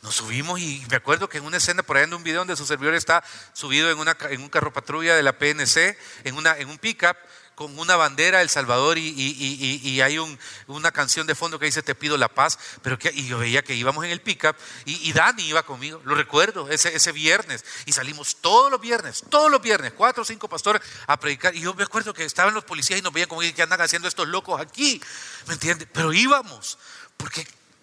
Nos 0.00 0.14
subimos 0.14 0.58
y 0.58 0.82
me 0.88 0.96
acuerdo 0.96 1.28
que 1.28 1.36
en 1.36 1.44
una 1.44 1.58
escena 1.58 1.82
por 1.82 1.98
ahí 1.98 2.04
en 2.04 2.14
un 2.14 2.22
video 2.22 2.38
donde 2.38 2.56
su 2.56 2.64
servidor 2.64 2.94
está 2.94 3.22
subido 3.52 3.90
en, 3.90 3.98
una, 3.98 4.16
en 4.30 4.40
un 4.40 4.48
carro 4.48 4.72
patrulla 4.72 5.14
de 5.14 5.22
la 5.22 5.36
PNC, 5.36 5.94
en, 6.24 6.36
una, 6.36 6.56
en 6.56 6.70
un 6.70 6.78
pickup, 6.78 7.18
con 7.60 7.78
una 7.78 7.94
bandera 7.94 8.38
de 8.38 8.44
El 8.44 8.48
Salvador 8.48 8.96
y, 8.96 10.00
hay 10.00 10.18
una 10.66 10.92
canción 10.92 11.26
de 11.26 11.34
fondo 11.34 11.58
que 11.58 11.66
dice 11.66 11.82
Te 11.82 11.94
pido 11.94 12.16
la 12.16 12.28
paz, 12.28 12.58
pero 12.80 12.96
y 13.12 13.26
yo 13.26 13.36
veía 13.36 13.60
que 13.60 13.74
íbamos 13.74 14.02
en 14.02 14.12
el 14.12 14.22
pickup 14.22 14.56
y, 14.86 15.12
Dani 15.12 15.42
iba 15.42 15.62
conmigo, 15.62 16.00
lo 16.06 16.14
recuerdo, 16.14 16.70
ese, 16.70 16.96
ese 16.96 17.12
viernes, 17.12 17.62
y 17.84 17.92
salimos 17.92 18.36
todos 18.36 18.70
los 18.70 18.80
viernes, 18.80 19.24
todos 19.28 19.50
los 19.50 19.60
viernes, 19.60 19.92
cuatro 19.94 20.22
o 20.22 20.24
cinco 20.24 20.48
pastores 20.48 20.80
a 21.06 21.20
predicar, 21.20 21.54
y 21.54 21.60
yo 21.60 21.74
me 21.74 21.82
acuerdo 21.82 22.14
que 22.14 22.24
estaban 22.24 22.54
los 22.54 22.64
policías 22.64 22.98
y 22.98 23.02
nos 23.02 23.12
veían 23.12 23.28
como 23.28 23.42
que 23.42 23.62
andan 23.62 23.82
haciendo 23.82 24.08
estos 24.08 24.26
locos 24.26 24.58
aquí, 24.58 25.02
¿me 25.46 25.52
entiendes? 25.52 25.86
Pero 25.92 26.14
íbamos, 26.14 26.78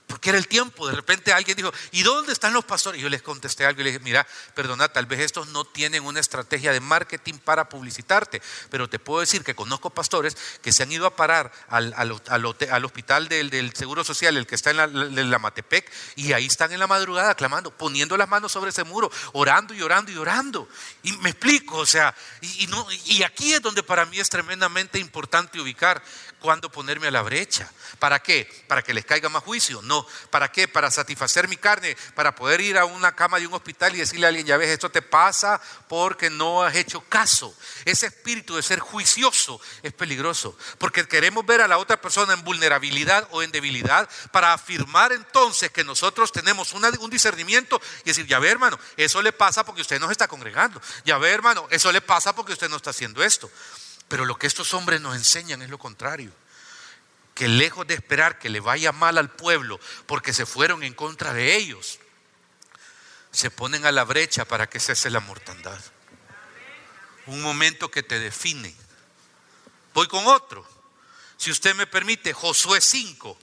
porque 0.08 0.30
era 0.30 0.38
el 0.38 0.48
tiempo. 0.48 0.88
De 0.88 0.96
repente 0.96 1.34
alguien 1.34 1.58
dijo, 1.58 1.72
¿y 1.92 2.02
dónde 2.02 2.32
están 2.32 2.54
los 2.54 2.66
pastores? 2.66 3.00
Y 3.00 3.04
yo 3.04 3.10
les 3.10 3.22
contesté 3.22 3.66
algo 3.66 3.82
y 3.82 3.84
les 3.84 3.94
dije, 3.94 4.04
mira, 4.04 4.26
perdona, 4.56 4.88
tal 4.88 5.06
vez 5.06 5.20
estos 5.20 5.50
no 5.50 5.66
tienen 5.66 6.04
una 6.04 6.22
estrategia 6.22 6.72
de 6.72 6.80
marketing 6.80 7.36
para 7.36 7.68
publicitarte, 7.68 8.42
pero 8.70 8.90
te 8.90 9.00
puedo 9.00 9.20
decir 9.20 9.44
que 9.44 9.54
conozco 9.54 9.90
pastores 9.90 10.38
que 10.62 10.72
se 10.72 10.84
han 10.84 10.92
ido 10.92 11.06
a 11.06 11.16
parar 11.16 11.52
al, 11.68 12.86
hospital 12.86 13.28
del, 13.28 13.74
Seguro 13.76 14.04
Social, 14.04 14.38
el 14.38 14.48
que 14.48 14.56
está 14.56 14.72
en 14.72 15.30
la, 15.32 15.40
Matepec, 15.40 15.92
y 16.16 16.32
ahí 16.34 16.46
están 16.46 16.72
en 16.72 16.80
la 16.80 16.88
madrugada 16.88 17.36
clamando, 17.36 17.72
poniendo 17.72 18.16
las 18.16 18.30
manos 18.30 18.52
sobre 18.52 18.70
ese 18.70 18.86
muro, 18.86 19.12
orando 19.34 19.74
y 19.74 19.82
orando 19.82 20.12
y 20.12 20.18
orando. 20.18 20.70
Y 21.04 21.12
me 21.18 21.32
explico, 21.32 21.78
o 21.78 21.86
sea, 21.86 22.16
y 22.42 23.24
aquí 23.24 23.54
es 23.54 23.62
donde 23.62 23.84
para 23.84 24.06
mí 24.06 24.20
es 24.20 24.30
tremendamente 24.30 25.00
importante 25.00 25.60
ubicar 25.60 26.02
cuándo 26.40 26.72
ponerme 26.72 27.08
a 27.08 27.12
la 27.12 27.22
brecha. 27.22 27.72
¿Para 28.00 28.20
qué? 28.20 28.50
¿Para 28.68 28.82
que 28.82 28.94
les 28.94 29.06
caiga 29.06 29.30
más 29.30 29.44
juicio? 29.44 29.82
No. 29.82 30.06
¿Para 30.30 30.52
qué? 30.52 30.68
Para 30.68 30.92
satisfacer 30.92 31.48
mi 31.48 31.58
carne, 31.58 31.98
para 32.16 32.36
poder 32.36 32.62
ir 32.62 32.78
a 32.78 32.86
una 32.86 33.16
cama 33.16 33.40
de 33.40 33.48
un 33.48 33.54
hospital 33.54 33.96
y 33.96 34.00
decirle 34.00 34.26
a 34.26 34.30
alguien, 34.30 34.46
ya 34.46 34.58
ves, 34.58 34.70
esto 34.70 34.90
te 34.90 35.02
pasa 35.02 35.60
porque 35.88 36.30
no 36.30 36.64
has 36.64 36.76
hecho 36.76 37.02
caso. 37.02 37.56
Ese 37.86 38.08
espíritu 38.08 38.56
de 38.56 38.64
ser 38.64 38.80
juicioso 38.80 39.60
es 39.84 39.94
peligroso, 39.94 40.58
porque 40.78 41.08
queremos 41.08 41.46
ver 41.46 41.62
a 41.62 41.68
la 41.68 41.78
otra 41.78 42.00
persona 42.00 42.34
en 42.34 42.44
vulnerabilidad 42.44 43.28
o 43.32 43.42
en 43.42 43.52
debilidad 43.52 44.10
para 44.32 44.54
afirmar 44.54 45.12
entonces 45.12 45.72
que 45.72 45.84
nosotros 45.84 46.32
tenemos 46.32 46.74
un 46.74 47.10
discernimiento 47.10 47.82
y 48.04 48.10
decir, 48.10 48.28
ya 48.28 48.40
ve 48.40 48.50
hermano, 48.50 48.80
eso 48.96 49.22
le 49.22 49.32
pasa 49.32 49.66
porque 49.66 49.82
usted 49.82 50.00
no 50.00 50.08
se 50.08 50.14
está 50.14 50.28
congregando. 50.28 50.82
Ya 51.06 51.18
ve 51.18 51.32
hermano, 51.32 51.68
eso 51.72 51.92
le 51.92 52.02
pasa 52.02 52.36
porque 52.36 52.54
usted 52.54 52.70
no 52.70 52.78
está 52.78 52.92
haciendo 52.92 53.24
esto. 53.24 53.50
Pero 54.08 54.26
lo 54.26 54.38
que 54.38 54.48
estos 54.48 54.74
hombres 54.74 55.02
nos 55.02 55.16
enseñan 55.16 55.62
es 55.62 55.70
lo 55.70 55.78
contrario. 55.78 56.32
Que 57.36 57.48
lejos 57.48 57.86
de 57.86 57.94
esperar 57.94 58.40
que 58.40 58.50
le 58.50 58.60
vaya 58.60 58.92
mal 58.92 59.18
al 59.18 59.30
pueblo 59.30 59.80
porque 60.06 60.34
se 60.34 60.46
fueron 60.46 60.84
en 60.84 60.94
contra 60.94 61.34
de 61.34 61.56
ellos, 61.56 62.00
se 63.32 63.52
ponen 63.52 63.86
a 63.86 63.92
la 63.92 64.04
brecha 64.04 64.46
para 64.46 64.68
que 64.68 64.80
cese 64.80 65.10
la 65.10 65.20
mortandad. 65.20 65.80
Un 67.28 67.42
momento 67.42 67.92
que 67.92 68.04
te 68.04 68.20
define. 68.20 68.74
Voy 69.94 70.08
con 70.08 70.26
otro. 70.28 70.68
Si 71.38 71.52
usted 71.52 71.76
me 71.76 71.86
permite, 71.86 72.34
Josué 72.34 72.82
5, 72.82 73.38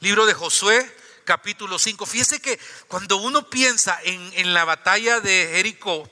libro 0.00 0.26
de 0.26 0.34
Josué, 0.34 0.94
capítulo 1.24 1.78
5. 1.78 2.04
Fíjese 2.04 2.40
que 2.40 2.58
cuando 2.88 3.16
uno 3.18 3.48
piensa 3.48 3.98
en, 4.02 4.32
en 4.34 4.52
la 4.52 4.64
batalla 4.64 5.20
de 5.20 5.50
Jericó, 5.54 6.10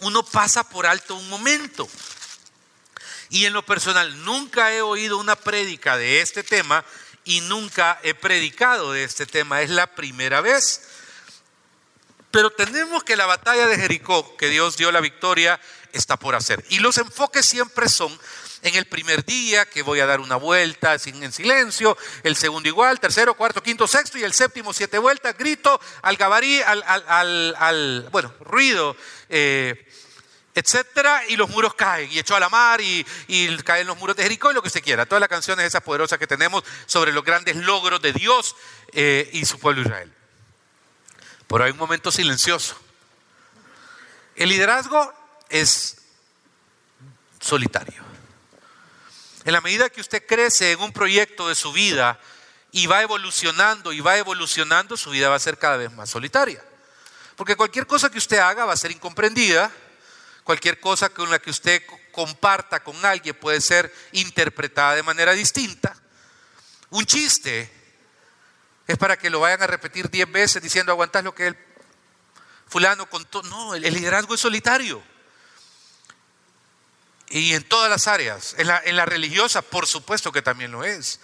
uno 0.00 0.24
pasa 0.24 0.68
por 0.68 0.86
alto 0.86 1.14
un 1.14 1.28
momento. 1.28 1.88
Y 3.32 3.46
en 3.46 3.54
lo 3.54 3.64
personal, 3.64 4.26
nunca 4.26 4.74
he 4.74 4.82
oído 4.82 5.16
una 5.16 5.36
prédica 5.36 5.96
de 5.96 6.20
este 6.20 6.42
tema 6.42 6.84
y 7.24 7.40
nunca 7.40 7.98
he 8.02 8.12
predicado 8.12 8.92
de 8.92 9.04
este 9.04 9.24
tema. 9.24 9.62
Es 9.62 9.70
la 9.70 9.86
primera 9.86 10.42
vez. 10.42 10.82
Pero 12.30 12.50
tenemos 12.50 13.04
que 13.04 13.16
la 13.16 13.24
batalla 13.24 13.66
de 13.66 13.78
Jericó, 13.78 14.36
que 14.36 14.50
Dios 14.50 14.76
dio 14.76 14.92
la 14.92 15.00
victoria, 15.00 15.58
está 15.94 16.18
por 16.18 16.34
hacer. 16.34 16.62
Y 16.68 16.80
los 16.80 16.98
enfoques 16.98 17.46
siempre 17.46 17.88
son 17.88 18.12
en 18.60 18.74
el 18.74 18.84
primer 18.84 19.24
día, 19.24 19.64
que 19.64 19.80
voy 19.80 20.00
a 20.00 20.06
dar 20.06 20.20
una 20.20 20.36
vuelta 20.36 20.92
en 20.92 21.32
silencio, 21.32 21.96
el 22.24 22.36
segundo 22.36 22.68
igual, 22.68 23.00
tercero, 23.00 23.32
cuarto, 23.32 23.62
quinto, 23.62 23.88
sexto 23.88 24.18
y 24.18 24.24
el 24.24 24.34
séptimo 24.34 24.74
siete 24.74 24.98
vueltas, 24.98 25.38
grito 25.38 25.80
al 26.02 26.18
gabarí, 26.18 26.60
al, 26.60 26.84
al, 26.86 28.08
bueno, 28.12 28.34
ruido. 28.40 28.94
Eh, 29.30 29.88
etcétera, 30.54 31.22
y 31.28 31.36
los 31.36 31.48
muros 31.48 31.74
caen, 31.74 32.10
y 32.12 32.18
echó 32.18 32.36
a 32.36 32.40
la 32.40 32.48
mar, 32.48 32.80
y, 32.80 33.04
caen 33.64 33.86
los 33.86 33.96
muros 33.96 34.16
de 34.16 34.22
Jericó, 34.22 34.50
y 34.50 34.54
lo 34.54 34.62
que 34.62 34.70
se 34.70 34.82
quiera. 34.82 35.06
Todas 35.06 35.20
las 35.20 35.28
canciones 35.28 35.66
esas 35.66 35.82
poderosas 35.82 36.18
que 36.18 36.26
tenemos 36.26 36.62
sobre 36.86 37.12
los 37.12 37.24
grandes 37.24 37.56
logros 37.56 38.02
de 38.02 38.12
Dios 38.12 38.54
eh, 38.92 39.30
y 39.32 39.44
su 39.46 39.58
pueblo 39.58 39.82
Israel. 39.82 40.12
Pero 41.46 41.64
hay 41.64 41.70
un 41.70 41.78
momento 41.78 42.12
silencioso. 42.12 42.76
El 44.36 44.48
liderazgo 44.48 45.12
es 45.48 45.96
solitario. 47.40 48.02
En 49.44 49.52
la 49.52 49.60
medida 49.60 49.90
que 49.90 50.00
usted 50.00 50.24
crece 50.26 50.72
en 50.72 50.80
un 50.80 50.92
proyecto 50.92 51.48
de 51.48 51.54
su 51.54 51.72
vida 51.72 52.18
y 52.70 52.86
va 52.86 53.02
evolucionando 53.02 53.92
y 53.92 54.00
va 54.00 54.16
evolucionando, 54.16 54.96
su 54.96 55.10
vida 55.10 55.28
va 55.28 55.36
a 55.36 55.40
ser 55.40 55.58
cada 55.58 55.76
vez 55.76 55.92
más 55.92 56.08
solitaria. 56.08 56.64
Porque 57.36 57.56
cualquier 57.56 57.86
cosa 57.86 58.10
que 58.10 58.18
usted 58.18 58.38
haga 58.38 58.64
va 58.64 58.72
a 58.72 58.76
ser 58.76 58.92
incomprendida, 58.92 59.70
Cualquier 60.44 60.80
cosa 60.80 61.10
con 61.10 61.30
la 61.30 61.38
que 61.38 61.50
usted 61.50 61.82
comparta 62.10 62.82
con 62.82 63.04
alguien 63.04 63.34
puede 63.34 63.60
ser 63.60 63.94
interpretada 64.12 64.96
de 64.96 65.02
manera 65.02 65.32
distinta. 65.32 65.96
Un 66.90 67.06
chiste 67.06 67.70
es 68.86 68.98
para 68.98 69.16
que 69.16 69.30
lo 69.30 69.40
vayan 69.40 69.62
a 69.62 69.66
repetir 69.66 70.10
diez 70.10 70.30
veces 70.30 70.62
diciendo 70.62 70.92
aguantas 70.92 71.22
lo 71.22 71.34
que 71.34 71.48
el 71.48 71.56
fulano 72.66 73.08
contó. 73.08 73.42
No, 73.44 73.74
el 73.74 73.82
liderazgo 73.82 74.34
es 74.34 74.40
solitario. 74.40 75.02
Y 77.28 77.54
en 77.54 77.62
todas 77.62 77.88
las 77.88 78.08
áreas. 78.08 78.54
En 78.58 78.66
la, 78.66 78.82
en 78.84 78.96
la 78.96 79.06
religiosa, 79.06 79.62
por 79.62 79.86
supuesto 79.86 80.32
que 80.32 80.42
también 80.42 80.72
lo 80.72 80.84
es. 80.84 81.20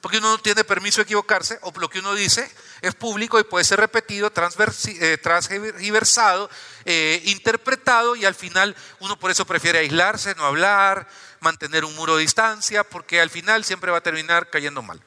Porque 0.00 0.18
uno 0.18 0.30
no 0.30 0.38
tiene 0.38 0.64
permiso 0.64 0.96
de 0.96 1.04
equivocarse, 1.04 1.58
o 1.62 1.72
lo 1.78 1.88
que 1.88 2.00
uno 2.00 2.14
dice 2.14 2.50
es 2.82 2.94
público 2.94 3.38
y 3.38 3.44
puede 3.44 3.64
ser 3.64 3.80
repetido, 3.80 4.28
eh, 4.28 5.18
transversado, 5.18 6.50
eh, 6.84 7.22
interpretado, 7.26 8.16
y 8.16 8.24
al 8.24 8.34
final 8.34 8.76
uno 9.00 9.18
por 9.18 9.30
eso 9.30 9.46
prefiere 9.46 9.78
aislarse, 9.78 10.34
no 10.34 10.44
hablar, 10.44 11.08
mantener 11.40 11.84
un 11.84 11.94
muro 11.94 12.16
de 12.16 12.22
distancia, 12.22 12.84
porque 12.84 13.20
al 13.20 13.30
final 13.30 13.64
siempre 13.64 13.90
va 13.90 13.98
a 13.98 14.02
terminar 14.02 14.50
cayendo 14.50 14.82
mal. 14.82 15.00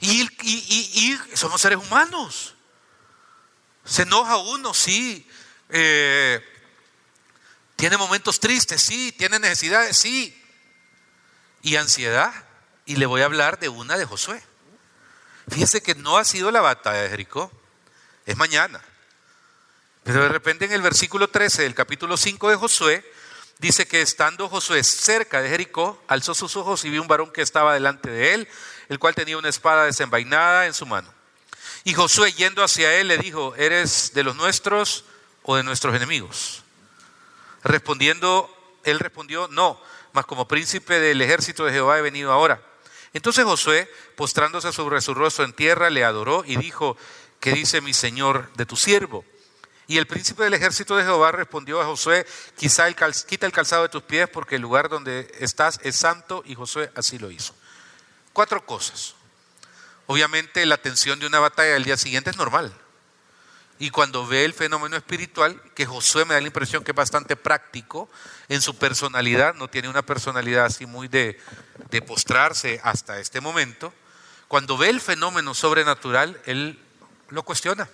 Y, 0.00 1.18
somos 1.34 1.60
seres 1.60 1.78
humanos. 1.78 2.54
Se 3.84 4.02
enoja 4.02 4.36
uno, 4.36 4.74
sí. 4.74 5.26
Eh, 5.70 6.44
tiene 7.76 7.96
momentos 7.96 8.40
tristes, 8.40 8.82
sí. 8.82 9.12
Tiene 9.12 9.38
necesidades, 9.38 9.96
sí. 9.96 10.42
Y 11.62 11.76
ansiedad 11.76 12.32
y 12.84 12.96
le 12.96 13.06
voy 13.06 13.22
a 13.22 13.26
hablar 13.26 13.58
de 13.58 13.68
una 13.68 13.96
de 13.96 14.04
Josué. 14.04 14.42
Fíjese 15.48 15.82
que 15.82 15.94
no 15.94 16.18
ha 16.18 16.24
sido 16.24 16.50
la 16.50 16.60
batalla 16.60 17.02
de 17.02 17.08
Jericó, 17.08 17.50
es 18.24 18.36
mañana. 18.36 18.80
Pero 20.02 20.22
de 20.22 20.28
repente 20.28 20.64
en 20.64 20.72
el 20.72 20.82
versículo 20.82 21.28
13 21.28 21.62
del 21.62 21.74
capítulo 21.74 22.16
5 22.16 22.50
de 22.50 22.56
Josué, 22.56 23.12
dice 23.58 23.86
que 23.86 24.02
estando 24.02 24.48
Josué 24.48 24.84
cerca 24.84 25.40
de 25.40 25.48
Jericó, 25.48 26.02
alzó 26.08 26.34
sus 26.34 26.56
ojos 26.56 26.84
y 26.84 26.90
vio 26.90 27.02
un 27.02 27.08
varón 27.08 27.32
que 27.32 27.42
estaba 27.42 27.74
delante 27.74 28.10
de 28.10 28.34
él, 28.34 28.48
el 28.88 28.98
cual 28.98 29.14
tenía 29.14 29.38
una 29.38 29.48
espada 29.48 29.84
desenvainada 29.84 30.66
en 30.66 30.74
su 30.74 30.86
mano. 30.86 31.12
Y 31.84 31.94
Josué 31.94 32.32
yendo 32.32 32.62
hacia 32.62 32.94
él 32.94 33.08
le 33.08 33.18
dijo, 33.18 33.54
¿eres 33.56 34.12
de 34.14 34.24
los 34.24 34.36
nuestros 34.36 35.04
o 35.42 35.56
de 35.56 35.62
nuestros 35.62 35.94
enemigos? 35.94 36.62
Respondiendo, 37.62 38.50
él 38.84 38.98
respondió, 38.98 39.48
no, 39.48 39.80
mas 40.12 40.26
como 40.26 40.48
príncipe 40.48 40.98
del 40.98 41.20
ejército 41.22 41.64
de 41.64 41.72
Jehová 41.72 41.98
he 41.98 42.02
venido 42.02 42.32
ahora. 42.32 42.60
Entonces 43.16 43.46
Josué, 43.46 43.90
postrándose 44.14 44.74
sobre 44.74 45.00
su 45.00 45.14
rostro 45.14 45.46
en 45.46 45.54
tierra, 45.54 45.88
le 45.88 46.04
adoró 46.04 46.44
y 46.46 46.56
dijo, 46.56 46.98
¿qué 47.40 47.52
dice 47.52 47.80
mi 47.80 47.94
señor 47.94 48.52
de 48.56 48.66
tu 48.66 48.76
siervo? 48.76 49.24
Y 49.86 49.96
el 49.96 50.06
príncipe 50.06 50.44
del 50.44 50.52
ejército 50.52 50.96
de 50.96 51.04
Jehová 51.04 51.32
respondió 51.32 51.80
a 51.80 51.86
Josué, 51.86 52.26
quizá 52.58 52.86
el 52.88 52.94
quita 52.94 53.46
el 53.46 53.52
calzado 53.52 53.84
de 53.84 53.88
tus 53.88 54.02
pies 54.02 54.28
porque 54.28 54.56
el 54.56 54.62
lugar 54.62 54.90
donde 54.90 55.34
estás 55.40 55.80
es 55.82 55.96
santo 55.96 56.42
y 56.44 56.56
Josué 56.56 56.92
así 56.94 57.18
lo 57.18 57.30
hizo. 57.30 57.54
Cuatro 58.34 58.66
cosas. 58.66 59.14
Obviamente 60.04 60.66
la 60.66 60.76
tensión 60.76 61.18
de 61.18 61.26
una 61.26 61.40
batalla 61.40 61.72
del 61.72 61.84
día 61.84 61.96
siguiente 61.96 62.28
es 62.28 62.36
normal. 62.36 62.70
Y 63.78 63.90
cuando 63.90 64.26
ve 64.26 64.44
el 64.44 64.54
fenómeno 64.54 64.96
espiritual, 64.96 65.60
que 65.74 65.84
Josué 65.84 66.24
me 66.24 66.34
da 66.34 66.40
la 66.40 66.46
impresión 66.46 66.82
que 66.82 66.92
es 66.92 66.96
bastante 66.96 67.36
práctico 67.36 68.08
en 68.48 68.62
su 68.62 68.76
personalidad, 68.76 69.54
no 69.54 69.68
tiene 69.68 69.88
una 69.88 70.02
personalidad 70.02 70.64
así 70.64 70.86
muy 70.86 71.08
de, 71.08 71.38
postrarse 72.06 72.80
hasta 72.82 73.20
este 73.20 73.40
momento, 73.40 73.92
cuando 74.48 74.78
ve 74.78 74.88
el 74.88 75.00
fenómeno 75.00 75.54
sobrenatural, 75.54 76.40
él 76.46 76.78
lo 77.28 77.42
cuestiona. 77.42 77.88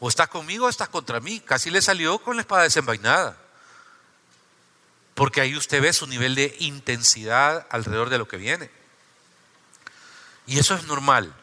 O 0.00 0.08
estás 0.08 0.28
conmigo 0.28 0.66
o 0.66 0.68
estás 0.68 0.88
contra 0.88 1.20
mí. 1.20 1.40
Casi 1.40 1.70
le 1.70 1.82
salió 1.82 2.18
con 2.20 2.36
la 2.36 2.42
espada 2.42 2.62
desenvainada. 2.62 3.36
Porque 5.14 5.40
ahí 5.40 5.56
usted 5.56 5.82
ve 5.82 5.92
su 5.92 6.06
nivel 6.06 6.36
de 6.36 6.54
intensidad 6.60 7.66
alrededor 7.70 8.08
de 8.08 8.18
lo 8.18 8.28
que 8.28 8.36
viene. 8.36 8.70
Y 10.46 10.60
eso 10.60 10.76
es 10.76 10.84
normal. 10.84 11.34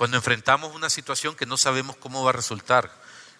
Cuando 0.00 0.16
enfrentamos 0.16 0.74
una 0.74 0.88
situación 0.88 1.36
que 1.36 1.44
no 1.44 1.58
sabemos 1.58 1.94
cómo 1.94 2.24
va 2.24 2.30
a 2.30 2.32
resultar. 2.32 2.90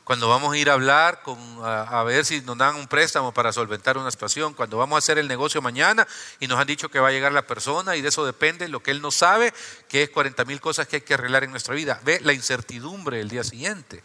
Cuando 0.05 0.29
vamos 0.29 0.53
a 0.53 0.59
ir 0.59 0.69
a 0.69 0.75
hablar 0.75 1.23
con, 1.23 1.39
a, 1.65 2.03
ver 2.03 2.27
si 2.27 2.43
nos 2.43 2.59
dan 2.59 2.77
un 2.77 2.87
préstamo 2.87 3.33
para 3.33 3.51
solventar 3.51 3.97
una 3.97 4.11
situación. 4.11 4.53
Cuando 4.53 4.77
vamos 4.77 4.97
a 4.97 4.99
hacer 4.99 5.17
el 5.17 5.27
negocio 5.27 5.63
mañana 5.63 6.07
y 6.39 6.49
nos 6.49 6.61
han 6.61 6.67
dicho 6.67 6.91
que 6.91 7.01
va 7.01 7.09
a 7.09 7.13
llegar 7.13 7.33
la 7.33 7.47
persona 7.47 7.97
y 7.97 8.03
de 8.03 8.11
eso 8.11 8.27
depende 8.27 8.69
lo 8.69 8.83
que 8.83 8.91
él 8.91 9.01
no 9.01 9.11
sabe, 9.11 9.55
que 9.89 10.03
es 10.03 10.11
40 10.11 10.45
mil 10.45 10.61
cosas 10.61 10.87
que 10.87 10.97
hay 10.97 11.01
que 11.01 11.15
arreglar 11.15 11.45
en 11.45 11.51
nuestra 11.51 11.75
vida. 11.75 11.99
Ve 12.05 12.21
la 12.21 12.35
incertidumbre 12.35 13.23
el 13.23 13.31
día 13.31 13.43
siguiente. 13.43 14.05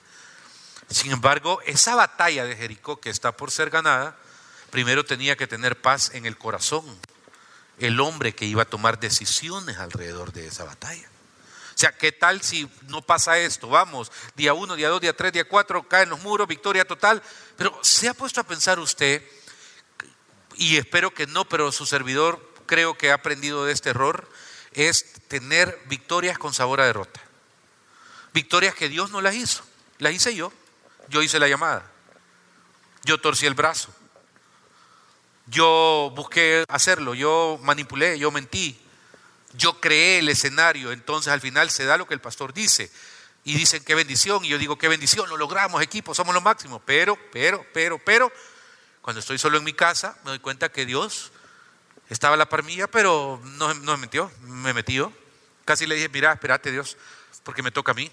Sin 0.89 1.11
embargo, 1.11 1.59
esa 1.65 1.95
batalla 1.95 2.45
de 2.45 2.55
Jericó 2.55 3.01
que 3.01 3.09
está 3.09 3.33
por 3.33 3.51
ser 3.51 3.69
ganada, 3.69 4.15
primero 4.71 5.03
tenía 5.03 5.35
que 5.35 5.45
tener 5.45 5.81
paz 5.81 6.11
en 6.13 6.25
el 6.25 6.37
corazón. 6.37 6.85
El 7.79 7.99
hombre 7.99 8.33
que 8.33 8.45
iba 8.45 8.61
a 8.61 8.65
tomar 8.65 8.97
decisiones 8.97 9.77
alrededor 9.77 10.31
de 10.31 10.47
esa 10.47 10.63
batalla. 10.63 11.09
O 11.75 11.77
sea, 11.77 11.91
¿qué 11.91 12.13
tal 12.13 12.41
si 12.41 12.69
no 12.87 13.01
pasa 13.01 13.37
esto? 13.37 13.67
Vamos, 13.67 14.11
día 14.35 14.53
uno, 14.53 14.75
día 14.75 14.87
dos, 14.87 15.01
día 15.01 15.15
tres, 15.15 15.33
día 15.33 15.47
cuatro, 15.47 15.87
caen 15.87 16.09
los 16.09 16.21
muros, 16.21 16.47
victoria 16.47 16.85
total. 16.85 17.21
Pero 17.57 17.77
¿se 17.83 18.07
ha 18.07 18.13
puesto 18.13 18.39
a 18.39 18.45
pensar 18.45 18.79
usted, 18.79 19.21
y 20.55 20.77
espero 20.77 21.13
que 21.13 21.27
no, 21.27 21.43
pero 21.45 21.71
su 21.73 21.85
servidor 21.85 22.53
creo 22.65 22.97
que 22.97 23.11
ha 23.11 23.15
aprendido 23.15 23.65
de 23.65 23.73
este 23.73 23.89
error, 23.89 24.29
es 24.71 25.13
tener 25.27 25.77
victorias 25.87 26.37
con 26.37 26.53
sabor 26.53 26.79
a 26.79 26.85
derrota? 26.85 27.21
Victorias 28.33 28.73
que 28.73 28.89
Dios 28.89 29.11
no 29.11 29.21
las 29.21 29.35
hizo, 29.35 29.63
las 29.99 30.13
hice 30.13 30.33
yo. 30.33 30.51
Yo 31.07 31.21
hice 31.21 31.39
la 31.39 31.47
llamada. 31.47 31.85
Yo 33.03 33.19
torcí 33.19 33.45
el 33.45 33.53
brazo. 33.53 33.93
Yo 35.47 36.11
busqué 36.15 36.65
hacerlo, 36.67 37.13
yo 37.13 37.59
manipulé, 37.61 38.17
yo 38.17 38.31
mentí, 38.31 38.79
yo 39.57 39.79
creé 39.79 40.19
el 40.19 40.29
escenario, 40.29 40.91
entonces 40.91 41.31
al 41.31 41.41
final 41.41 41.69
se 41.69 41.85
da 41.85 41.97
lo 41.97 42.07
que 42.07 42.13
el 42.13 42.21
pastor 42.21 42.53
dice. 42.53 42.91
Y 43.43 43.55
dicen 43.55 43.83
qué 43.83 43.93
bendición, 43.93 44.43
y 44.43 44.49
yo 44.49 44.57
digo 44.57 44.77
qué 44.77 44.87
bendición, 44.87 45.29
lo 45.29 45.37
logramos, 45.37 45.81
equipo, 45.81 46.15
somos 46.15 46.33
lo 46.33 46.41
máximo. 46.41 46.81
Pero, 46.83 47.17
pero, 47.31 47.65
pero, 47.73 47.99
pero, 47.99 48.31
cuando 49.01 49.19
estoy 49.19 49.37
solo 49.37 49.57
en 49.59 49.63
mi 49.63 49.73
casa, 49.73 50.17
me 50.23 50.31
doy 50.31 50.39
cuenta 50.39 50.71
que 50.71 50.85
Dios 50.85 51.31
estaba 52.09 52.33
a 52.33 52.37
la 52.37 52.49
par 52.49 52.63
mía, 52.63 52.87
pero 52.87 53.39
no, 53.43 53.73
me 53.75 53.97
metió, 53.97 54.31
me 54.41 54.73
metió. 54.73 55.13
Casi 55.63 55.85
le 55.85 55.95
dije, 55.95 56.09
mira, 56.09 56.33
espérate 56.33 56.71
Dios, 56.71 56.97
porque 57.43 57.61
me 57.61 57.71
toca 57.71 57.91
a 57.91 57.95
mí, 57.95 58.11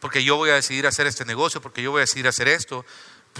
porque 0.00 0.24
yo 0.24 0.36
voy 0.36 0.50
a 0.50 0.54
decidir 0.54 0.86
hacer 0.86 1.06
este 1.06 1.24
negocio, 1.24 1.60
porque 1.60 1.82
yo 1.82 1.92
voy 1.92 2.00
a 2.00 2.02
decidir 2.02 2.26
hacer 2.26 2.48
esto, 2.48 2.84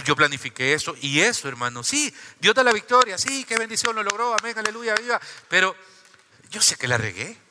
yo 0.05 0.15
planifiqué 0.15 0.73
esto, 0.73 0.95
y 1.01 1.19
eso, 1.19 1.47
hermano, 1.49 1.83
sí, 1.83 2.13
Dios 2.39 2.55
da 2.55 2.63
la 2.63 2.71
victoria, 2.71 3.17
sí, 3.17 3.43
qué 3.45 3.57
bendición, 3.57 3.95
lo 3.95 4.03
logró, 4.03 4.33
amén, 4.37 4.57
aleluya, 4.57 4.95
viva, 4.95 5.19
pero 5.49 5.75
yo 6.49 6.61
sé 6.61 6.75
que 6.75 6.87
la 6.87 6.97
regué. 6.97 7.42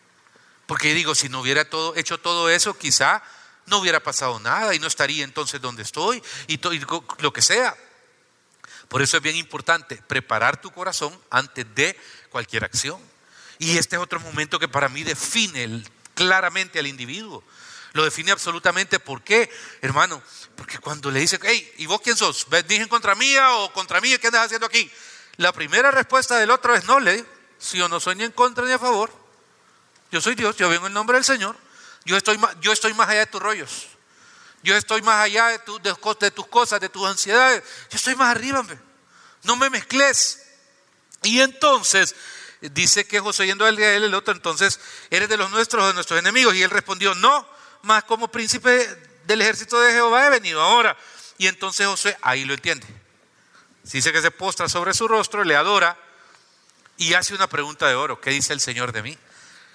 Porque 0.66 0.94
digo, 0.94 1.14
si 1.14 1.28
no 1.28 1.40
hubiera 1.40 1.66
hecho 1.96 2.18
todo 2.18 2.48
eso, 2.48 2.76
quizá 2.78 3.22
no 3.66 3.78
hubiera 3.78 4.00
pasado 4.00 4.38
nada 4.40 4.74
y 4.74 4.78
no 4.78 4.86
estaría 4.86 5.24
entonces 5.24 5.60
donde 5.60 5.82
estoy 5.82 6.22
y, 6.46 6.58
lo 7.18 7.32
que 7.32 7.42
sea. 7.42 7.76
Por 8.88 9.02
eso 9.02 9.16
es 9.16 9.22
bien 9.22 9.36
importante 9.36 9.96
preparar 10.06 10.60
tu 10.60 10.70
corazón 10.70 11.18
antes 11.30 11.66
de 11.74 11.98
cualquier 12.30 12.64
acción. 12.64 13.00
Y 13.58 13.78
este 13.78 13.96
es 13.96 14.02
otro 14.02 14.20
momento 14.20 14.58
que 14.58 14.68
para 14.68 14.88
mí 14.88 15.02
define 15.02 15.84
claramente 16.14 16.78
al 16.78 16.86
individuo. 16.86 17.42
Lo 17.92 18.04
define 18.04 18.32
absolutamente. 18.32 18.98
¿Por 18.98 19.22
qué, 19.22 19.50
hermano? 19.80 20.22
Porque 20.56 20.78
cuando 20.78 21.10
le 21.10 21.20
dicen, 21.20 21.40
hey, 21.42 21.72
¿y 21.78 21.86
vos 21.86 22.00
quién 22.02 22.16
sos? 22.16 22.46
¿Dije 22.66 22.88
contra 22.88 23.14
mía 23.14 23.56
o 23.56 23.72
contra 23.72 24.00
mí? 24.00 24.16
¿Qué 24.18 24.26
andas 24.26 24.46
haciendo 24.46 24.66
aquí? 24.66 24.90
La 25.36 25.52
primera 25.52 25.90
respuesta 25.90 26.38
del 26.38 26.50
otro 26.50 26.74
es 26.74 26.84
no, 26.84 27.00
le 27.00 27.24
si 27.58 27.78
yo 27.78 27.88
no 27.88 28.00
soy 28.00 28.16
ni 28.16 28.24
en 28.24 28.32
contra 28.32 28.64
ni 28.64 28.72
a 28.72 28.78
favor. 28.78 29.21
Yo 30.12 30.20
soy 30.20 30.34
Dios, 30.34 30.54
yo 30.56 30.68
vengo 30.68 30.86
en 30.86 30.92
nombre 30.92 31.16
del 31.16 31.24
Señor. 31.24 31.56
Yo 32.04 32.18
estoy, 32.18 32.38
yo 32.60 32.70
estoy 32.70 32.92
más 32.92 33.08
allá 33.08 33.20
de 33.20 33.26
tus 33.26 33.40
rollos. 33.40 33.88
Yo 34.62 34.76
estoy 34.76 35.00
más 35.00 35.24
allá 35.24 35.48
de, 35.48 35.58
de, 35.58 36.30
tus 36.30 36.46
cosas, 36.48 36.80
de 36.80 36.90
tus 36.90 37.08
ansiedades. 37.08 37.64
Yo 37.90 37.96
estoy 37.96 38.14
más 38.14 38.28
arriba, 38.28 38.62
No 39.42 39.56
me 39.56 39.70
mezcles. 39.70 40.44
Y 41.22 41.40
entonces 41.40 42.14
dice 42.60 43.06
que 43.06 43.20
José 43.20 43.46
yendo 43.46 43.64
al 43.64 43.74
de 43.74 43.96
él 43.96 44.04
el 44.04 44.14
otro, 44.14 44.34
entonces 44.34 44.78
eres 45.10 45.30
de 45.30 45.36
los 45.38 45.50
nuestros 45.50 45.82
o 45.82 45.88
de 45.88 45.94
nuestros 45.94 46.18
enemigos. 46.18 46.54
Y 46.54 46.62
él 46.62 46.70
respondió, 46.70 47.14
no, 47.14 47.48
más 47.80 48.04
como 48.04 48.28
príncipe 48.28 48.86
del 49.24 49.40
ejército 49.40 49.80
de 49.80 49.92
Jehová 49.92 50.26
he 50.26 50.30
venido 50.30 50.60
ahora. 50.60 50.94
Y 51.38 51.46
entonces 51.46 51.86
José 51.86 52.18
ahí 52.20 52.44
lo 52.44 52.52
entiende. 52.52 52.86
Dice 53.84 54.12
que 54.12 54.20
se 54.20 54.30
postra 54.30 54.68
sobre 54.68 54.92
su 54.92 55.08
rostro, 55.08 55.42
le 55.42 55.56
adora 55.56 55.98
y 56.98 57.14
hace 57.14 57.34
una 57.34 57.48
pregunta 57.48 57.88
de 57.88 57.94
oro. 57.94 58.20
¿Qué 58.20 58.30
dice 58.30 58.52
el 58.52 58.60
Señor 58.60 58.92
de 58.92 59.02
mí? 59.02 59.18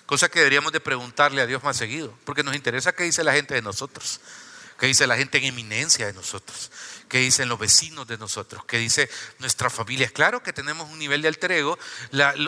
Cosa 0.08 0.30
que 0.30 0.40
deberíamos 0.40 0.72
de 0.72 0.80
preguntarle 0.80 1.42
a 1.42 1.46
Dios 1.46 1.62
más 1.64 1.76
seguido, 1.76 2.18
porque 2.24 2.42
nos 2.42 2.56
interesa 2.56 2.94
qué 2.94 3.04
dice 3.04 3.26
la 3.26 3.34
gente 3.34 3.54
de 3.54 3.62
nosotros, 3.62 4.22
qué 4.80 4.88
dice 4.88 5.06
la 5.06 5.18
gente 5.18 5.38
en 5.38 5.44
eminencia 5.44 6.08
de 6.08 6.14
nosotros, 6.14 6.72
qué 7.08 7.20
dicen 7.20 7.50
los 7.50 7.60
vecinos 7.60 8.08
de 8.08 8.18
nosotros, 8.18 8.64
qué 8.66 8.78
dice 8.78 9.10
nuestra 9.40 9.70
familia. 9.70 10.06
Es 10.06 10.12
claro 10.12 10.44
que 10.44 10.54
tenemos 10.54 10.90
un 10.90 11.00
nivel 11.00 11.22
de 11.22 11.28
alter 11.28 11.52
ego. 11.52 11.78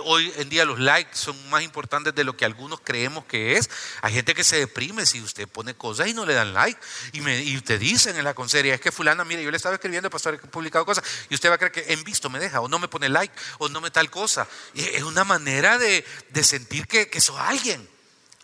hoy 0.03 0.33
en 0.37 0.49
día 0.49 0.65
los 0.65 0.79
likes 0.79 1.15
son 1.15 1.49
más 1.49 1.63
importantes 1.63 2.13
de 2.13 2.23
lo 2.23 2.35
que 2.35 2.45
algunos 2.45 2.81
creemos 2.81 3.25
que 3.25 3.57
es. 3.57 3.69
Hay 4.01 4.13
gente 4.13 4.35
que 4.35 4.43
se 4.43 4.57
deprime 4.57 5.05
si 5.05 5.21
usted 5.21 5.47
pone 5.47 5.73
cosas 5.73 6.07
y 6.07 6.13
no 6.13 6.25
le 6.25 6.33
dan 6.33 6.53
like. 6.53 6.79
Y, 7.13 7.21
me, 7.21 7.41
y 7.41 7.59
te 7.61 7.77
dicen 7.77 8.17
en 8.17 8.23
la 8.23 8.33
consejería, 8.33 8.75
es 8.75 8.81
que 8.81 8.91
fulana, 8.91 9.23
mire, 9.23 9.43
yo 9.43 9.51
le 9.51 9.57
estaba 9.57 9.75
escribiendo, 9.75 10.09
pastor, 10.09 10.35
he 10.35 10.47
publicado 10.47 10.85
cosas, 10.85 11.03
y 11.29 11.35
usted 11.35 11.49
va 11.49 11.55
a 11.55 11.57
creer 11.57 11.71
que 11.71 11.93
en 11.93 12.03
visto 12.03 12.29
me 12.29 12.39
deja, 12.39 12.61
o 12.61 12.67
no 12.67 12.79
me 12.79 12.87
pone 12.87 13.09
like, 13.09 13.33
o 13.59 13.69
no 13.69 13.81
me 13.81 13.91
tal 13.91 14.09
cosa. 14.09 14.47
es 14.73 15.03
una 15.03 15.23
manera 15.23 15.77
de, 15.77 16.05
sentir 16.43 16.87
que, 16.87 17.09
que 17.09 17.19
alguien. 17.37 17.87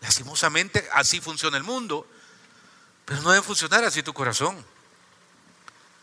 Lastimosamente, 0.00 0.86
así 0.92 1.20
funciona 1.20 1.56
el 1.56 1.62
mundo. 1.62 2.08
Pero 3.04 3.22
no 3.22 3.30
debe 3.30 3.42
funcionar 3.42 3.84
así 3.84 4.02
tu 4.02 4.12
corazón. 4.12 4.64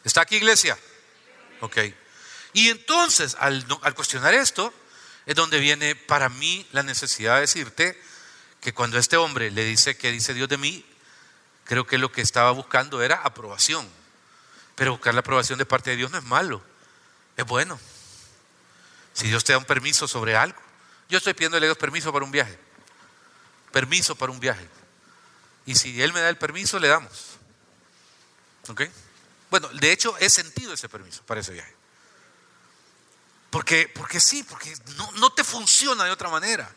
¿Está 0.04 0.22
aquí 0.22 0.36
iglesia? 0.36 0.78
Ok. 1.62 1.78
Y 2.54 2.70
entonces, 2.70 3.36
al, 3.39 3.66
cuestionar 3.96 4.34
esto, 4.34 4.74
es 5.26 5.36
donde 5.36 5.60
viene 5.60 5.96
para 5.96 6.30
mí 6.30 6.68
la 6.72 6.84
necesidad 6.84 7.36
de 7.36 7.42
decirte 7.42 8.02
que 8.62 8.74
cuando 8.74 8.98
este 8.98 9.18
hombre 9.18 9.52
le 9.52 9.63
dice 9.63 9.98
que 9.98 10.12
dice 10.12 10.34
Dios 10.34 10.50
de 10.50 10.58
mí, 10.58 10.86
creo 11.66 11.88
que 11.88 11.98
lo 11.98 12.12
que 12.12 12.22
estaba 12.22 12.52
buscando 12.52 13.02
era 13.02 13.16
aprobación. 13.16 13.89
Pero 14.76 14.92
buscar 14.94 15.13
la 15.13 15.22
aprobación 15.22 15.60
de 15.60 15.66
parte 15.66 15.92
de 15.92 15.98
Dios 15.98 16.12
no 16.12 16.18
es 16.18 16.24
malo, 16.24 16.63
es 17.38 17.46
bueno. 17.46 17.80
Si 19.13 19.28
Dios 19.28 19.44
te 19.44 19.54
da 19.54 19.60
un 19.60 19.66
permiso 19.66 20.08
sobre 20.08 20.36
algo, 20.36 20.60
yo 21.10 21.18
estoy 21.18 21.34
pidiéndole 21.34 21.66
a 21.66 21.70
Dios 21.70 21.78
permiso 21.78 22.12
para 22.12 22.26
un 22.26 22.32
viaje, 22.32 22.58
permiso 23.72 24.16
para 24.16 24.32
un 24.32 24.39
viaje. 24.39 24.68
Y 25.66 25.76
si 25.76 26.02
Él 26.02 26.13
me 26.13 26.20
da 26.20 26.30
el 26.30 26.38
permiso, 26.38 26.80
le 26.80 26.88
damos. 26.88 27.38
¿Ok? 28.68 28.82
Bueno, 29.54 29.70
de 29.70 29.92
hecho 29.92 30.18
he 30.18 30.32
sentido 30.32 30.74
ese 30.74 30.89
permiso 30.89 31.22
para 31.28 31.42
ese 31.42 31.54
viaje. 31.54 31.76
Porque, 33.52 33.88
porque 33.88 34.20
sí, 34.20 34.42
porque 34.42 34.76
no, 35.18 35.32
te 35.32 35.44
funciona 35.44 36.06
de 36.06 36.10
otra 36.10 36.28
manera. 36.28 36.68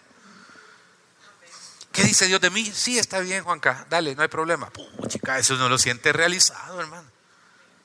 ¿Qué 1.91 2.03
dice 2.03 2.27
Dios 2.27 2.39
de 2.39 2.51
mí? 2.51 2.71
Sí, 2.71 2.99
está 2.99 3.21
bien, 3.21 3.45
Juanca, 3.45 3.87
dale, 3.89 4.15
no 4.15 4.21
hay 4.21 4.29
problema. 4.29 4.71
chica, 5.09 5.39
eso 5.39 5.55
no 5.57 5.71
lo 5.71 5.79
siente 5.79 6.13
realizado, 6.13 6.79
hermano. 6.79 7.11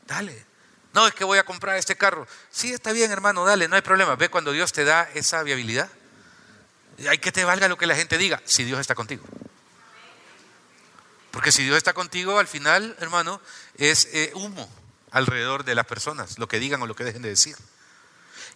Dale. 0.07 0.45
No, 0.91 1.07
es 1.07 1.13
que 1.13 1.23
voy 1.23 1.37
a 1.37 1.45
comprar 1.45 1.77
este 1.77 1.95
carro. 1.95 2.27
Sí, 2.49 2.73
está 2.73 2.91
bien, 2.91 3.13
hermano, 3.13 3.45
dale, 3.45 3.69
no 3.69 3.77
hay 3.77 3.81
problema. 3.81 4.17
Ve 4.17 4.27
cuando 4.27 4.51
Dios 4.51 4.73
te 4.73 4.83
da 4.83 5.09
esa 5.13 5.41
viabilidad. 5.41 5.89
Hay 7.07 7.19
que 7.19 7.31
te 7.31 7.45
valga 7.45 7.69
lo 7.69 7.77
que 7.77 7.85
la 7.85 7.95
gente 7.95 8.17
diga, 8.17 8.41
si 8.43 8.65
Dios 8.65 8.77
está 8.81 8.93
contigo. 8.93 9.23
Porque 11.31 11.53
si 11.53 11.63
Dios 11.63 11.77
está 11.77 11.93
contigo, 11.93 12.39
al 12.39 12.47
final, 12.49 12.97
hermano, 12.99 13.39
es 13.77 14.09
eh, 14.11 14.33
humo 14.35 14.80
alrededor 15.11 15.63
de 15.63 15.75
las 15.75 15.85
personas, 15.85 16.39
lo 16.39 16.47
que 16.47 16.59
digan 16.59 16.81
o 16.81 16.87
lo 16.87 16.95
que 16.95 17.03
dejen 17.03 17.21
de 17.21 17.29
decir. 17.29 17.55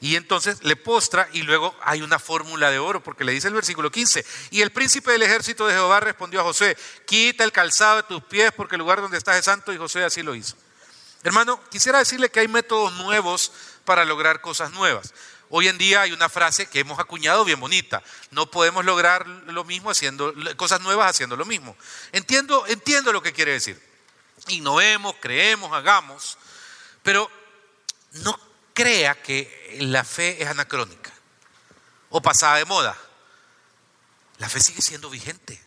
Y 0.02 0.16
entonces 0.16 0.64
le 0.64 0.76
postra 0.76 1.30
y 1.32 1.44
luego 1.44 1.76
hay 1.82 2.02
una 2.02 2.20
fórmula 2.20 2.70
de 2.70 2.80
oro, 2.80 3.02
porque 3.02 3.24
le 3.24 3.32
dice 3.32 3.48
el 3.48 3.54
versículo 3.54 3.92
15, 3.92 4.26
y 4.52 4.62
el 4.62 4.72
príncipe 4.72 5.12
del 5.12 5.22
ejército 5.22 5.68
de 5.68 5.74
Jehová 5.74 6.00
respondió 6.00 6.42
a 6.42 6.44
José, 6.44 6.78
quita 7.06 7.44
el 7.44 7.52
calzado 7.52 7.98
de 7.98 8.04
tus 8.04 8.24
pies 8.24 8.52
porque 8.56 8.76
el 8.76 8.80
lugar 8.80 9.02
donde 9.02 9.18
estás 9.18 9.38
es 9.38 9.46
santo 9.46 9.72
y 9.72 9.78
José 9.78 10.04
así 10.04 10.22
lo 10.22 10.36
hizo. 10.36 10.56
Hermano, 11.24 11.60
quisiera 11.72 12.00
decirle 12.00 12.30
que 12.30 12.42
hay 12.42 12.48
métodos 12.48 12.94
nuevos 12.94 13.52
para 13.84 14.06
lograr 14.06 14.42
cosas 14.42 14.72
nuevas. 14.72 15.14
Hoy 15.50 15.68
en 15.68 15.78
día 15.78 16.02
hay 16.02 16.12
una 16.12 16.30
frase 16.30 16.68
que 16.68 16.80
hemos 16.80 17.00
acuñado 17.00 17.46
bien 17.46 17.60
bonita. 17.60 18.04
No 18.32 18.50
podemos 18.50 18.84
lograr 18.84 19.28
lo 19.28 19.64
mismo 19.64 19.90
haciendo 19.90 20.34
cosas 20.58 20.82
nuevas 20.82 21.10
haciendo 21.10 21.36
lo 21.36 21.46
mismo. 21.46 21.76
Entiendo, 22.12 22.66
entiendo 22.68 23.14
lo 23.14 23.22
que 23.22 23.34
quiere 23.34 23.54
decir. 23.54 23.82
Innovemos, 24.48 25.16
creemos, 25.20 25.72
hagamos, 25.74 26.38
pero 27.04 27.30
no 28.12 28.40
crea 28.74 29.22
que 29.22 29.78
la 29.80 30.04
fe 30.04 30.42
es 30.42 30.50
anacrónica 30.50 31.12
o 32.10 32.22
pasada 32.22 32.58
de 32.58 32.66
moda. 32.66 32.98
La 34.38 34.50
fe 34.50 34.60
sigue 34.60 34.82
siendo 34.82 35.10
vigente. 35.10 35.62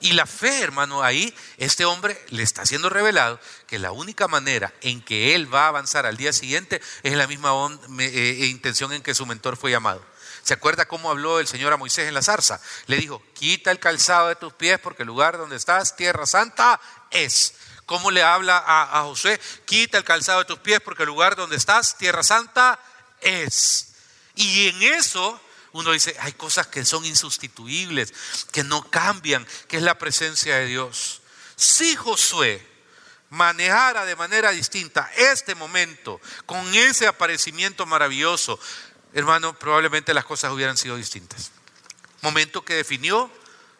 Y 0.00 0.12
la 0.12 0.26
fe, 0.26 0.60
hermano, 0.60 1.02
ahí 1.02 1.34
este 1.56 1.84
hombre 1.84 2.20
le 2.28 2.44
está 2.44 2.64
siendo 2.64 2.88
revelado 2.88 3.40
que 3.66 3.80
la 3.80 3.90
única 3.90 4.28
manera 4.28 4.72
en 4.80 5.02
que 5.02 5.34
él 5.34 5.52
va 5.52 5.64
a 5.64 5.68
avanzar 5.68 6.06
al 6.06 6.16
día 6.16 6.32
siguiente 6.32 6.80
es 7.02 7.14
la 7.14 7.26
misma 7.26 7.50
eh, 7.98 8.10
eh, 8.42 8.46
intención 8.46 8.92
en 8.92 9.02
que 9.02 9.14
su 9.14 9.26
mentor 9.26 9.56
fue 9.56 9.72
llamado. 9.72 10.04
¿Se 10.42 10.54
acuerda 10.54 10.86
cómo 10.86 11.10
habló 11.10 11.40
el 11.40 11.48
Señor 11.48 11.72
a 11.72 11.76
Moisés 11.76 12.06
en 12.06 12.14
la 12.14 12.22
zarza? 12.22 12.60
Le 12.86 12.96
dijo, 12.96 13.22
quita 13.34 13.72
el 13.72 13.80
calzado 13.80 14.28
de 14.28 14.36
tus 14.36 14.52
pies 14.52 14.78
porque 14.78 15.02
el 15.02 15.08
lugar 15.08 15.36
donde 15.36 15.56
estás, 15.56 15.96
tierra 15.96 16.26
santa, 16.26 16.80
es. 17.10 17.54
¿Cómo 17.86 18.10
le 18.10 18.22
habla 18.22 18.58
a, 18.58 19.00
a 19.00 19.02
José? 19.04 19.40
Quita 19.64 19.98
el 19.98 20.04
calzado 20.04 20.40
de 20.40 20.44
tus 20.44 20.58
pies 20.58 20.80
porque 20.80 21.04
el 21.04 21.08
lugar 21.08 21.36
donde 21.36 21.56
estás, 21.56 21.96
tierra 21.96 22.22
santa, 22.22 22.78
es. 23.20 23.94
Y 24.34 24.68
en 24.68 24.82
eso 24.82 25.40
uno 25.72 25.92
dice, 25.92 26.16
hay 26.20 26.32
cosas 26.32 26.66
que 26.66 26.84
son 26.84 27.04
insustituibles, 27.04 28.12
que 28.52 28.64
no 28.64 28.88
cambian, 28.90 29.46
que 29.68 29.76
es 29.76 29.82
la 29.82 29.98
presencia 29.98 30.56
de 30.56 30.66
Dios. 30.66 31.22
Si 31.56 31.96
Josué 31.96 32.66
manejara 33.30 34.04
de 34.04 34.16
manera 34.16 34.50
distinta 34.50 35.10
este 35.16 35.54
momento, 35.54 36.20
con 36.46 36.74
ese 36.74 37.06
aparecimiento 37.06 37.84
maravilloso, 37.86 38.58
hermano, 39.12 39.58
probablemente 39.58 40.14
las 40.14 40.24
cosas 40.24 40.52
hubieran 40.52 40.76
sido 40.76 40.96
distintas. 40.96 41.50
Momento 42.22 42.64
que 42.64 42.74
definió 42.74 43.30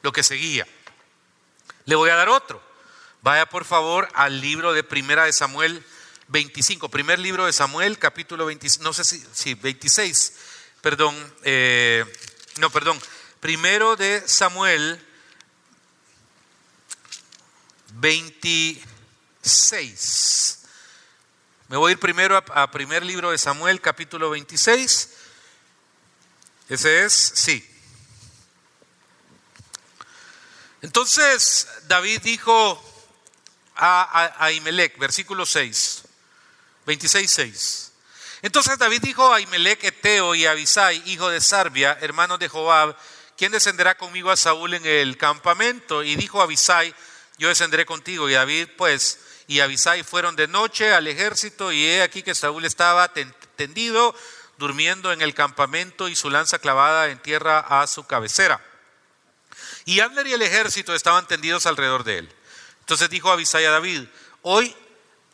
lo 0.02 0.12
que 0.12 0.22
seguía. 0.22 0.66
Le 1.86 1.94
voy 1.94 2.10
a 2.10 2.16
dar 2.16 2.28
otro. 2.28 2.62
Vaya 3.28 3.44
por 3.44 3.66
favor 3.66 4.08
al 4.14 4.40
libro 4.40 4.72
de 4.72 4.82
Primera 4.82 5.26
de 5.26 5.34
Samuel 5.34 5.84
25, 6.28 6.88
primer 6.88 7.18
libro 7.18 7.44
de 7.44 7.52
Samuel, 7.52 7.98
capítulo 7.98 8.46
26, 8.46 8.80
no 8.80 8.94
sé 8.94 9.04
si, 9.04 9.22
si 9.34 9.52
26 9.52 10.32
perdón, 10.80 11.14
eh, 11.42 12.06
no, 12.56 12.70
perdón, 12.70 12.98
primero 13.38 13.96
de 13.96 14.26
Samuel 14.26 15.06
26. 17.96 20.58
Me 21.68 21.76
voy 21.76 21.90
a 21.90 21.92
ir 21.92 22.00
primero 22.00 22.34
a, 22.34 22.70
primer 22.70 23.04
libro 23.04 23.30
de 23.30 23.36
Samuel, 23.36 23.82
capítulo 23.82 24.30
26. 24.30 25.10
Ese 26.70 27.04
es, 27.04 27.12
sí. 27.12 27.62
Entonces 30.80 31.68
David 31.88 32.22
dijo 32.22 32.87
a, 33.78 34.46
a, 34.46 34.50
versículo 34.98 35.46
6, 35.46 36.02
26, 36.84 37.30
6. 37.30 37.92
Entonces 38.42 38.78
David 38.78 39.00
dijo 39.02 39.32
a 39.32 39.40
Imelec 39.40 39.84
Eteo 39.84 40.34
y 40.34 40.46
Abisai, 40.46 41.02
hijo 41.06 41.28
de 41.28 41.40
Sarbia, 41.40 41.96
hermanos 42.00 42.38
de 42.38 42.48
Joab, 42.48 42.96
¿quién 43.36 43.52
descenderá 43.52 43.96
conmigo 43.96 44.30
a 44.30 44.36
Saúl 44.36 44.74
en 44.74 44.84
el 44.84 45.16
campamento? 45.16 46.02
Y 46.02 46.16
dijo 46.16 46.42
Abisai, 46.42 46.94
yo 47.38 47.48
descenderé 47.48 47.86
contigo. 47.86 48.28
Y 48.28 48.34
David, 48.34 48.68
pues, 48.76 49.20
y 49.46 49.60
Abisai 49.60 50.02
fueron 50.02 50.36
de 50.36 50.48
noche 50.48 50.92
al 50.92 51.06
ejército, 51.06 51.72
y 51.72 51.84
he 51.84 52.02
aquí 52.02 52.22
que 52.22 52.34
Saúl 52.34 52.64
estaba 52.64 53.12
tendido, 53.56 54.14
durmiendo 54.58 55.12
en 55.12 55.22
el 55.22 55.34
campamento, 55.34 56.08
y 56.08 56.16
su 56.16 56.30
lanza 56.30 56.58
clavada 56.58 57.08
en 57.08 57.18
tierra 57.20 57.60
a 57.60 57.86
su 57.86 58.06
cabecera. 58.06 58.60
Y 59.84 60.00
Abner 60.00 60.26
y 60.26 60.34
el 60.34 60.42
ejército 60.42 60.94
estaban 60.94 61.26
tendidos 61.26 61.64
alrededor 61.66 62.04
de 62.04 62.18
él. 62.18 62.34
Entonces 62.88 63.10
dijo 63.10 63.30
Abisai 63.30 63.66
a 63.66 63.70
David, 63.70 64.04
hoy 64.40 64.74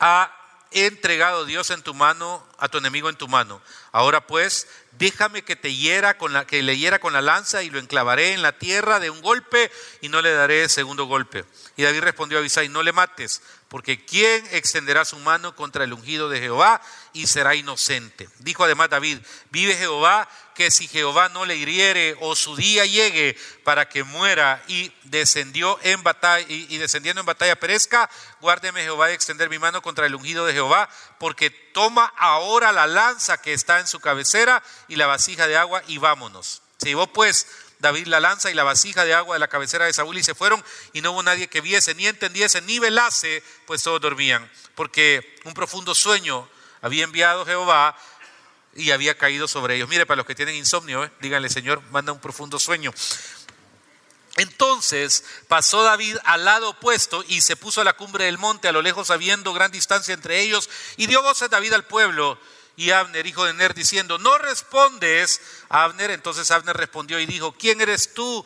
ha 0.00 0.28
entregado 0.72 1.44
Dios 1.44 1.70
en 1.70 1.82
tu 1.82 1.94
mano, 1.94 2.44
a 2.58 2.66
tu 2.66 2.78
enemigo 2.78 3.08
en 3.08 3.14
tu 3.14 3.28
mano. 3.28 3.62
Ahora 3.92 4.26
pues, 4.26 4.66
déjame 4.98 5.44
que 5.44 5.54
te 5.54 5.72
hiera 5.72 6.18
con 6.18 6.32
la 6.32 6.48
que 6.48 6.64
le 6.64 6.76
hiera 6.76 6.98
con 6.98 7.12
la 7.12 7.22
lanza 7.22 7.62
y 7.62 7.70
lo 7.70 7.78
enclavaré 7.78 8.32
en 8.32 8.42
la 8.42 8.58
tierra 8.58 8.98
de 8.98 9.08
un 9.08 9.22
golpe 9.22 9.70
y 10.00 10.08
no 10.08 10.20
le 10.20 10.32
daré 10.32 10.68
segundo 10.68 11.04
golpe. 11.04 11.44
Y 11.76 11.84
David 11.84 12.00
respondió 12.00 12.38
a 12.38 12.40
Abisai, 12.40 12.68
no 12.68 12.82
le 12.82 12.90
mates, 12.90 13.40
porque 13.74 14.04
¿quién 14.04 14.46
extenderá 14.52 15.04
su 15.04 15.18
mano 15.18 15.56
contra 15.56 15.82
el 15.82 15.92
ungido 15.92 16.28
de 16.28 16.38
Jehová 16.38 16.80
y 17.12 17.26
será 17.26 17.56
inocente? 17.56 18.28
Dijo 18.38 18.62
además 18.62 18.88
David, 18.88 19.18
vive 19.50 19.74
Jehová 19.74 20.28
que 20.54 20.70
si 20.70 20.86
Jehová 20.86 21.28
no 21.30 21.44
le 21.44 21.56
hiriere 21.56 22.16
o 22.20 22.36
su 22.36 22.54
día 22.54 22.86
llegue 22.86 23.36
para 23.64 23.88
que 23.88 24.04
muera 24.04 24.62
y 24.68 24.92
descendió 25.02 25.76
en 25.82 26.04
batalla 26.04 26.46
y, 26.48 26.78
descendiendo 26.78 27.18
en 27.18 27.26
batalla 27.26 27.58
perezca, 27.58 28.08
guárdeme 28.40 28.84
Jehová 28.84 29.08
de 29.08 29.14
extender 29.14 29.50
mi 29.50 29.58
mano 29.58 29.82
contra 29.82 30.06
el 30.06 30.14
ungido 30.14 30.46
de 30.46 30.52
Jehová, 30.52 30.88
porque 31.18 31.50
toma 31.50 32.14
ahora 32.16 32.70
la 32.70 32.86
lanza 32.86 33.42
que 33.42 33.54
está 33.54 33.80
en 33.80 33.88
su 33.88 33.98
cabecera 33.98 34.62
y 34.86 34.94
la 34.94 35.08
vasija 35.08 35.48
de 35.48 35.56
agua 35.56 35.82
y 35.88 35.98
vámonos. 35.98 36.62
Se 36.78 36.90
llevó 36.90 37.08
pues 37.08 37.48
David 37.84 38.06
la 38.06 38.18
lanza 38.18 38.50
y 38.50 38.54
la 38.54 38.64
vasija 38.64 39.04
de 39.04 39.12
agua 39.12 39.36
de 39.36 39.40
la 39.40 39.48
cabecera 39.48 39.84
de 39.84 39.92
Saúl 39.92 40.16
y 40.16 40.22
se 40.22 40.34
fueron 40.34 40.64
y 40.94 41.02
no 41.02 41.12
hubo 41.12 41.22
nadie 41.22 41.48
que 41.48 41.60
viese, 41.60 41.94
ni 41.94 42.06
entendiese, 42.06 42.62
ni 42.62 42.78
velase, 42.78 43.42
pues 43.66 43.82
todos 43.82 44.00
dormían, 44.00 44.50
porque 44.74 45.36
un 45.44 45.52
profundo 45.52 45.94
sueño 45.94 46.48
había 46.80 47.04
enviado 47.04 47.44
Jehová 47.44 47.94
y 48.74 48.90
había 48.90 49.18
caído 49.18 49.46
sobre 49.46 49.76
ellos. 49.76 49.90
Mire, 49.90 50.06
para 50.06 50.16
los 50.16 50.26
que 50.26 50.34
tienen 50.34 50.54
insomnio, 50.54 51.04
¿eh? 51.04 51.10
díganle, 51.20 51.50
Señor, 51.50 51.82
manda 51.90 52.10
un 52.10 52.20
profundo 52.20 52.58
sueño. 52.58 52.90
Entonces 54.36 55.22
pasó 55.46 55.82
David 55.82 56.16
al 56.24 56.46
lado 56.46 56.70
opuesto 56.70 57.22
y 57.28 57.42
se 57.42 57.54
puso 57.54 57.82
a 57.82 57.84
la 57.84 57.92
cumbre 57.92 58.24
del 58.24 58.38
monte, 58.38 58.66
a 58.66 58.72
lo 58.72 58.80
lejos 58.80 59.10
habiendo 59.10 59.52
gran 59.52 59.70
distancia 59.70 60.14
entre 60.14 60.40
ellos, 60.40 60.70
y 60.96 61.06
dio 61.06 61.22
voces 61.22 61.50
David 61.50 61.74
al 61.74 61.84
pueblo 61.84 62.38
y 62.76 62.90
Abner, 62.90 63.26
hijo 63.26 63.44
de 63.44 63.54
Ner, 63.54 63.74
diciendo, 63.74 64.18
no 64.18 64.36
respondes 64.38 65.40
Abner. 65.68 66.10
Entonces 66.10 66.50
Abner 66.50 66.76
respondió 66.76 67.20
y 67.20 67.26
dijo, 67.26 67.52
¿quién 67.52 67.80
eres 67.80 68.14
tú 68.14 68.44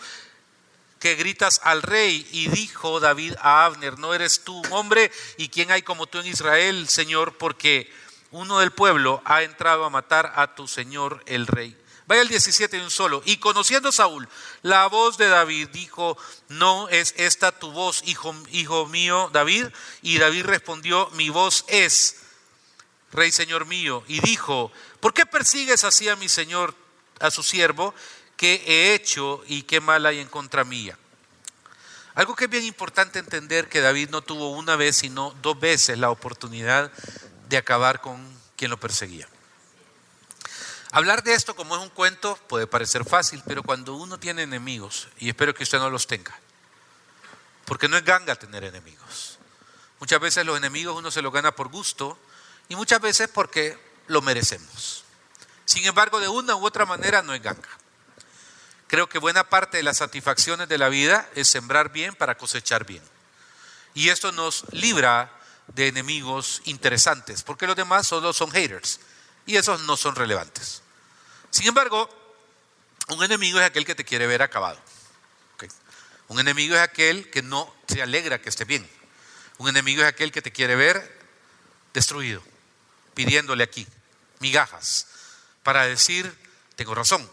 que 0.98 1.14
gritas 1.14 1.60
al 1.64 1.82
rey? 1.82 2.26
Y 2.32 2.48
dijo 2.48 3.00
David 3.00 3.34
a 3.40 3.64
Abner, 3.64 3.98
¿no 3.98 4.14
eres 4.14 4.44
tú 4.44 4.58
un 4.58 4.72
hombre? 4.72 5.10
¿Y 5.36 5.48
quién 5.48 5.70
hay 5.70 5.82
como 5.82 6.06
tú 6.06 6.18
en 6.18 6.26
Israel, 6.26 6.88
Señor? 6.88 7.36
Porque 7.38 7.90
uno 8.30 8.58
del 8.58 8.72
pueblo 8.72 9.22
ha 9.24 9.42
entrado 9.42 9.84
a 9.84 9.90
matar 9.90 10.32
a 10.36 10.54
tu 10.54 10.68
señor 10.68 11.22
el 11.26 11.46
rey. 11.46 11.76
Vaya 12.06 12.22
el 12.22 12.28
17 12.28 12.78
de 12.78 12.82
un 12.82 12.90
solo. 12.90 13.22
Y 13.26 13.36
conociendo 13.36 13.92
Saúl 13.92 14.28
la 14.62 14.86
voz 14.86 15.18
de 15.18 15.28
David, 15.28 15.68
dijo, 15.68 16.16
no 16.48 16.88
es 16.88 17.14
esta 17.18 17.52
tu 17.52 17.70
voz, 17.70 18.02
hijo 18.04 18.86
mío 18.86 19.30
David. 19.32 19.66
Y 20.00 20.18
David 20.18 20.46
respondió, 20.46 21.10
mi 21.12 21.28
voz 21.28 21.64
es, 21.68 22.16
rey 23.12 23.32
señor 23.32 23.66
mío. 23.66 24.04
Y 24.06 24.20
dijo, 24.20 24.72
¿por 25.00 25.14
qué 25.14 25.26
persigues 25.26 25.84
así 25.84 26.08
a 26.08 26.16
mi 26.16 26.28
señor, 26.28 26.74
a 27.20 27.30
su 27.30 27.42
siervo? 27.42 27.94
¿Qué 28.36 28.62
he 28.66 28.94
hecho 28.94 29.42
y 29.46 29.62
qué 29.62 29.80
mal 29.80 30.06
hay 30.06 30.20
en 30.20 30.28
contra 30.28 30.64
mía? 30.64 30.98
Algo 32.14 32.34
que 32.34 32.44
es 32.44 32.50
bien 32.50 32.64
importante 32.64 33.18
entender 33.18 33.68
que 33.68 33.80
David 33.80 34.10
no 34.10 34.22
tuvo 34.22 34.50
una 34.50 34.74
vez, 34.74 34.96
sino 34.96 35.34
dos 35.40 35.58
veces 35.58 35.98
la 35.98 36.10
oportunidad 36.10 36.90
de 37.48 37.56
acabar 37.56 38.00
con 38.00 38.28
quien 38.56 38.70
lo 38.70 38.80
perseguía. 38.80 39.28
Hablar 40.90 41.22
de 41.22 41.34
esto 41.34 41.54
como 41.54 41.76
es 41.76 41.82
un 41.82 41.90
cuento 41.90 42.36
puede 42.48 42.66
parecer 42.66 43.04
fácil, 43.04 43.42
pero 43.46 43.62
cuando 43.62 43.94
uno 43.94 44.18
tiene 44.18 44.42
enemigos, 44.42 45.08
y 45.18 45.28
espero 45.28 45.54
que 45.54 45.62
usted 45.62 45.78
no 45.78 45.90
los 45.90 46.06
tenga, 46.06 46.38
porque 47.66 47.88
no 47.88 47.96
es 47.96 48.04
ganga 48.04 48.34
tener 48.36 48.64
enemigos. 48.64 49.38
Muchas 50.00 50.18
veces 50.20 50.46
los 50.46 50.56
enemigos 50.56 50.96
uno 50.96 51.10
se 51.10 51.22
los 51.22 51.32
gana 51.32 51.52
por 51.54 51.68
gusto 51.68 52.18
y 52.68 52.76
muchas 52.76 53.00
veces 53.00 53.28
porque 53.28 53.78
lo 54.06 54.22
merecemos. 54.22 55.04
Sin 55.64 55.84
embargo, 55.84 56.20
de 56.20 56.28
una 56.28 56.56
u 56.56 56.64
otra 56.64 56.86
manera 56.86 57.22
no 57.22 57.34
es 57.34 57.42
ganga. 57.42 57.68
Creo 58.86 59.08
que 59.08 59.18
buena 59.18 59.48
parte 59.48 59.76
de 59.76 59.82
las 59.82 59.98
satisfacciones 59.98 60.68
de 60.68 60.78
la 60.78 60.88
vida 60.88 61.28
es 61.34 61.48
sembrar 61.48 61.92
bien 61.92 62.14
para 62.14 62.38
cosechar 62.38 62.86
bien. 62.86 63.02
Y 63.94 64.08
esto 64.08 64.32
nos 64.32 64.64
libra 64.72 65.30
de 65.68 65.88
enemigos 65.88 66.62
interesantes, 66.64 67.42
porque 67.42 67.66
los 67.66 67.76
demás 67.76 68.06
solo 68.06 68.32
son 68.32 68.50
haters 68.50 69.00
y 69.44 69.56
esos 69.56 69.82
no 69.82 69.96
son 69.96 70.14
relevantes. 70.14 70.82
Sin 71.50 71.66
embargo, 71.66 72.08
un 73.08 73.22
enemigo 73.22 73.58
es 73.58 73.66
aquel 73.66 73.84
que 73.84 73.94
te 73.94 74.04
quiere 74.04 74.26
ver 74.26 74.42
acabado. 74.42 74.78
Un 76.28 76.38
enemigo 76.38 76.74
es 76.74 76.82
aquel 76.82 77.30
que 77.30 77.42
no 77.42 77.74
se 77.86 78.02
alegra 78.02 78.40
que 78.40 78.50
esté 78.50 78.64
bien. 78.64 78.88
Un 79.56 79.68
enemigo 79.68 80.02
es 80.02 80.08
aquel 80.08 80.30
que 80.30 80.42
te 80.42 80.52
quiere 80.52 80.76
ver 80.76 81.18
destruido, 81.94 82.42
pidiéndole 83.18 83.64
aquí 83.64 83.84
migajas 84.38 85.08
para 85.64 85.82
decir, 85.86 86.32
tengo 86.76 86.94
razón. 86.94 87.28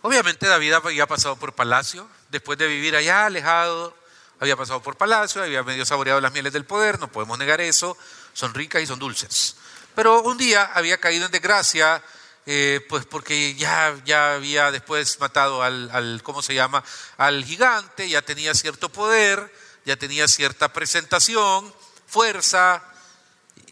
Obviamente 0.00 0.46
David 0.46 0.72
había 0.72 1.06
pasado 1.06 1.36
por 1.36 1.52
palacio, 1.52 2.08
después 2.30 2.56
de 2.56 2.68
vivir 2.68 2.96
allá 2.96 3.26
alejado 3.26 3.94
había 4.40 4.56
pasado 4.56 4.82
por 4.82 4.96
palacio, 4.96 5.42
había 5.42 5.62
medio 5.62 5.84
saboreado 5.84 6.22
las 6.22 6.32
mieles 6.32 6.54
del 6.54 6.64
poder, 6.64 6.98
no 6.98 7.12
podemos 7.12 7.38
negar 7.38 7.60
eso, 7.60 7.98
son 8.32 8.54
ricas 8.54 8.80
y 8.80 8.86
son 8.86 8.98
dulces. 8.98 9.56
pero 9.94 10.22
un 10.22 10.38
día 10.38 10.70
había 10.72 10.96
caído 10.96 11.26
en 11.26 11.32
desgracia, 11.32 12.02
eh, 12.46 12.80
pues 12.88 13.04
porque 13.04 13.56
ya, 13.56 13.94
ya 14.06 14.36
había 14.36 14.70
después 14.70 15.20
matado 15.20 15.62
al, 15.62 15.90
al, 15.92 16.22
¿cómo 16.22 16.40
se 16.40 16.54
llama?, 16.54 16.82
al 17.18 17.44
gigante, 17.44 18.08
ya 18.08 18.22
tenía 18.22 18.54
cierto 18.54 18.88
poder, 18.88 19.52
ya 19.84 19.96
tenía 19.96 20.28
cierta 20.28 20.72
presentación, 20.72 21.74
fuerza, 22.06 22.82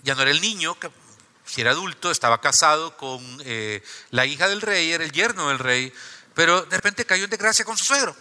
ya 0.07 0.15
no 0.15 0.23
era 0.23 0.31
el 0.31 0.41
niño, 0.41 0.79
si 1.45 1.63
era 1.63 1.73
adulto, 1.73 2.13
estaba 2.13 2.41
casado 2.41 2.97
con 2.97 3.21
eh, 3.45 3.83
la 4.11 4.25
hija 4.25 4.47
del 4.47 4.61
rey, 4.61 4.93
era 4.93 5.03
el 5.03 5.11
yerno 5.11 5.49
del 5.49 5.59
rey, 5.59 5.93
pero 6.33 6.63
de 6.63 6.77
repente 6.77 7.05
cayó 7.05 7.25
en 7.25 7.31
desgracia 7.31 7.65
con 7.65 7.77
su 7.77 7.85
suegro. 7.85 8.15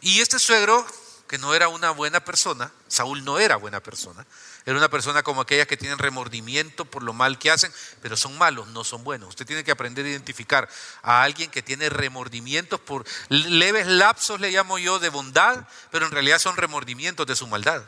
Y 0.00 0.22
este 0.22 0.38
suegro, 0.38 0.86
que 1.28 1.36
no 1.36 1.54
era 1.54 1.68
una 1.68 1.90
buena 1.90 2.24
persona, 2.24 2.72
Saúl 2.88 3.22
no 3.22 3.38
era 3.38 3.56
buena 3.56 3.80
persona, 3.80 4.26
era 4.64 4.78
una 4.78 4.88
persona 4.88 5.22
como 5.22 5.42
aquellas 5.42 5.66
que 5.66 5.76
tienen 5.76 5.98
remordimiento 5.98 6.86
por 6.86 7.02
lo 7.02 7.12
mal 7.12 7.38
que 7.38 7.50
hacen, 7.50 7.70
pero 8.00 8.16
son 8.16 8.38
malos, 8.38 8.68
no 8.68 8.82
son 8.82 9.04
buenos. 9.04 9.28
Usted 9.28 9.44
tiene 9.44 9.62
que 9.62 9.72
aprender 9.72 10.06
a 10.06 10.08
identificar 10.08 10.70
a 11.02 11.22
alguien 11.22 11.50
que 11.50 11.62
tiene 11.62 11.90
remordimientos 11.90 12.80
por 12.80 13.04
leves 13.28 13.86
lapsos, 13.86 14.40
le 14.40 14.50
llamo 14.50 14.78
yo, 14.78 14.98
de 15.00 15.10
bondad, 15.10 15.68
pero 15.90 16.06
en 16.06 16.12
realidad 16.12 16.38
son 16.38 16.56
remordimientos 16.56 17.26
de 17.26 17.36
su 17.36 17.46
maldad. 17.46 17.84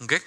¿Okay? 0.00 0.22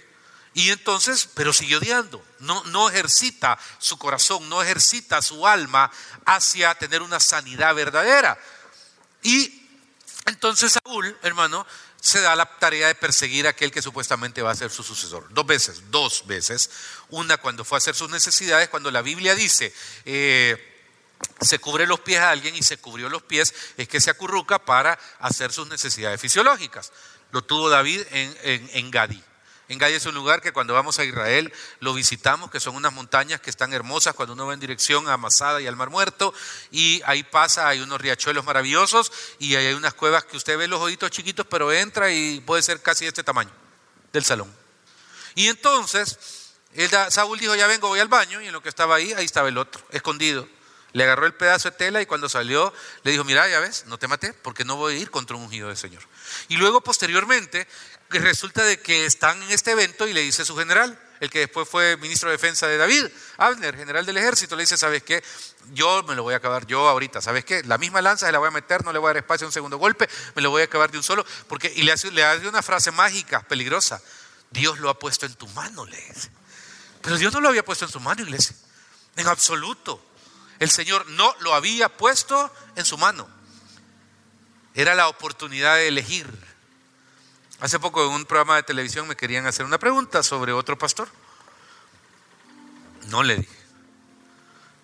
Y 0.53 0.69
entonces, 0.69 1.29
pero 1.33 1.53
sigue 1.53 1.77
odiando, 1.77 2.23
no, 2.39 2.63
no 2.65 2.89
ejercita 2.89 3.57
su 3.79 3.97
corazón, 3.97 4.49
no 4.49 4.61
ejercita 4.61 5.21
su 5.21 5.47
alma 5.47 5.89
hacia 6.25 6.75
tener 6.75 7.01
una 7.01 7.19
sanidad 7.21 7.73
verdadera. 7.73 8.37
Y 9.23 9.65
entonces 10.25 10.77
Saúl, 10.83 11.17
hermano, 11.23 11.65
se 12.01 12.19
da 12.19 12.35
la 12.35 12.45
tarea 12.45 12.87
de 12.87 12.95
perseguir 12.95 13.47
a 13.47 13.51
aquel 13.51 13.71
que 13.71 13.81
supuestamente 13.81 14.41
va 14.41 14.51
a 14.51 14.55
ser 14.55 14.71
su 14.71 14.83
sucesor. 14.83 15.27
Dos 15.29 15.45
veces, 15.45 15.83
dos 15.89 16.25
veces. 16.27 16.69
Una 17.09 17.37
cuando 17.37 17.63
fue 17.63 17.77
a 17.77 17.79
hacer 17.79 17.95
sus 17.95 18.09
necesidades, 18.09 18.69
cuando 18.69 18.91
la 18.91 19.01
Biblia 19.01 19.35
dice, 19.35 19.73
eh, 20.03 20.67
se 21.39 21.59
cubre 21.59 21.85
los 21.85 21.99
pies 21.99 22.19
a 22.19 22.31
alguien 22.31 22.55
y 22.55 22.63
se 22.63 22.77
cubrió 22.77 23.07
los 23.07 23.21
pies, 23.21 23.53
es 23.77 23.87
que 23.87 24.01
se 24.01 24.09
acurruca 24.09 24.59
para 24.59 24.99
hacer 25.19 25.53
sus 25.53 25.67
necesidades 25.67 26.19
fisiológicas. 26.19 26.91
Lo 27.31 27.43
tuvo 27.43 27.69
David 27.69 28.01
en, 28.11 28.37
en, 28.41 28.69
en 28.73 28.91
Gadí. 28.91 29.23
En 29.71 29.81
es 29.81 30.05
un 30.05 30.13
lugar 30.13 30.41
que 30.41 30.51
cuando 30.51 30.73
vamos 30.73 30.99
a 30.99 31.05
Israel 31.05 31.53
lo 31.79 31.93
visitamos, 31.93 32.51
que 32.51 32.59
son 32.59 32.75
unas 32.75 32.91
montañas 32.91 33.39
que 33.39 33.49
están 33.49 33.71
hermosas 33.71 34.13
cuando 34.13 34.33
uno 34.33 34.45
va 34.45 34.53
en 34.53 34.59
dirección 34.59 35.07
a 35.07 35.15
Masada 35.15 35.61
y 35.61 35.67
al 35.67 35.77
Mar 35.77 35.89
Muerto. 35.89 36.33
Y 36.71 37.01
ahí 37.05 37.23
pasa, 37.23 37.69
hay 37.69 37.79
unos 37.79 38.01
riachuelos 38.01 38.43
maravillosos 38.43 39.13
y 39.39 39.55
hay 39.55 39.73
unas 39.73 39.93
cuevas 39.93 40.25
que 40.25 40.35
usted 40.35 40.57
ve 40.57 40.67
los 40.67 40.81
ojitos 40.81 41.09
chiquitos, 41.11 41.47
pero 41.49 41.71
entra 41.71 42.11
y 42.11 42.41
puede 42.41 42.61
ser 42.63 42.81
casi 42.81 43.05
de 43.05 43.09
este 43.09 43.23
tamaño 43.23 43.49
del 44.11 44.25
salón. 44.25 44.53
Y 45.35 45.47
entonces, 45.47 46.51
Saúl 47.07 47.39
dijo, 47.39 47.55
ya 47.55 47.67
vengo, 47.67 47.87
voy 47.87 48.01
al 48.01 48.09
baño. 48.09 48.41
Y 48.41 48.47
en 48.47 48.51
lo 48.51 48.61
que 48.61 48.67
estaba 48.67 48.95
ahí, 48.95 49.13
ahí 49.13 49.23
estaba 49.23 49.47
el 49.47 49.57
otro, 49.57 49.81
escondido. 49.91 50.49
Le 50.93 51.03
agarró 51.03 51.25
el 51.25 51.33
pedazo 51.33 51.71
de 51.71 51.77
tela 51.77 52.01
y 52.01 52.05
cuando 52.05 52.27
salió 52.27 52.73
le 53.03 53.11
dijo, 53.11 53.23
mira, 53.23 53.47
ya 53.47 53.59
ves, 53.59 53.85
no 53.87 53.97
te 53.97 54.07
maté 54.07 54.33
porque 54.33 54.65
no 54.65 54.75
voy 54.75 54.95
a 54.95 54.97
ir 54.97 55.09
contra 55.09 55.35
un 55.37 55.43
ungido 55.43 55.69
del 55.69 55.77
Señor. 55.77 56.03
Y 56.49 56.57
luego 56.57 56.81
posteriormente 56.81 57.67
resulta 58.09 58.63
de 58.63 58.79
que 58.79 59.05
están 59.05 59.41
en 59.43 59.51
este 59.51 59.71
evento 59.71 60.07
y 60.07 60.13
le 60.13 60.21
dice 60.21 60.43
su 60.43 60.55
general, 60.57 60.99
el 61.21 61.29
que 61.29 61.39
después 61.39 61.69
fue 61.69 61.97
ministro 61.97 62.29
de 62.29 62.37
defensa 62.37 62.67
de 62.67 62.77
David, 62.77 63.05
Abner, 63.37 63.77
general 63.77 64.05
del 64.05 64.17
ejército, 64.17 64.55
le 64.55 64.63
dice, 64.63 64.75
¿sabes 64.75 65.03
qué? 65.03 65.23
Yo 65.71 66.03
me 66.03 66.15
lo 66.15 66.23
voy 66.23 66.33
a 66.33 66.37
acabar 66.37 66.65
yo 66.65 66.89
ahorita, 66.89 67.21
¿sabes 67.21 67.45
qué? 67.45 67.63
La 67.63 67.77
misma 67.77 68.01
lanza 68.01 68.25
se 68.25 68.31
la 68.31 68.39
voy 68.39 68.47
a 68.47 68.51
meter, 68.51 68.83
no 68.83 68.91
le 68.91 68.99
voy 68.99 69.07
a 69.07 69.13
dar 69.13 69.17
espacio 69.17 69.45
a 69.45 69.49
un 69.49 69.53
segundo 69.53 69.77
golpe, 69.77 70.09
me 70.35 70.41
lo 70.41 70.49
voy 70.49 70.63
a 70.63 70.65
acabar 70.65 70.91
de 70.91 70.97
un 70.97 71.03
solo, 71.03 71.25
porque, 71.47 71.71
y 71.75 71.83
le 71.83 71.91
hace, 71.91 72.11
le 72.11 72.47
una 72.47 72.63
frase 72.63 72.91
mágica, 72.91 73.41
peligrosa, 73.41 74.01
Dios 74.49 74.79
lo 74.79 74.89
ha 74.89 74.97
puesto 74.97 75.27
en 75.27 75.35
tu 75.35 75.47
mano, 75.49 75.85
le 75.85 75.95
dice. 75.95 76.31
Pero 77.01 77.17
Dios 77.17 77.31
no 77.33 77.39
lo 77.39 77.49
había 77.49 77.63
puesto 77.63 77.85
en 77.85 77.91
su 77.91 77.99
mano, 77.99 78.23
iglesia, 78.23 78.55
en 79.15 79.27
absoluto. 79.27 80.03
El 80.61 80.69
Señor 80.69 81.05
no 81.09 81.35
lo 81.41 81.53
había 81.53 81.89
puesto 81.89 82.53
en 82.77 82.85
su 82.85 82.97
mano. 82.97 83.27
Era 84.73 84.95
la 84.95 85.09
oportunidad 85.09 85.75
de 85.75 85.89
elegir 85.89 86.29
Hace 87.61 87.79
poco 87.79 88.03
en 88.03 88.13
un 88.13 88.25
programa 88.25 88.55
de 88.55 88.63
televisión 88.63 89.07
me 89.07 89.15
querían 89.15 89.45
hacer 89.45 89.67
una 89.67 89.77
pregunta 89.77 90.23
sobre 90.23 90.51
otro 90.51 90.79
pastor. 90.79 91.07
No 93.09 93.21
le 93.21 93.35
dije, 93.35 93.57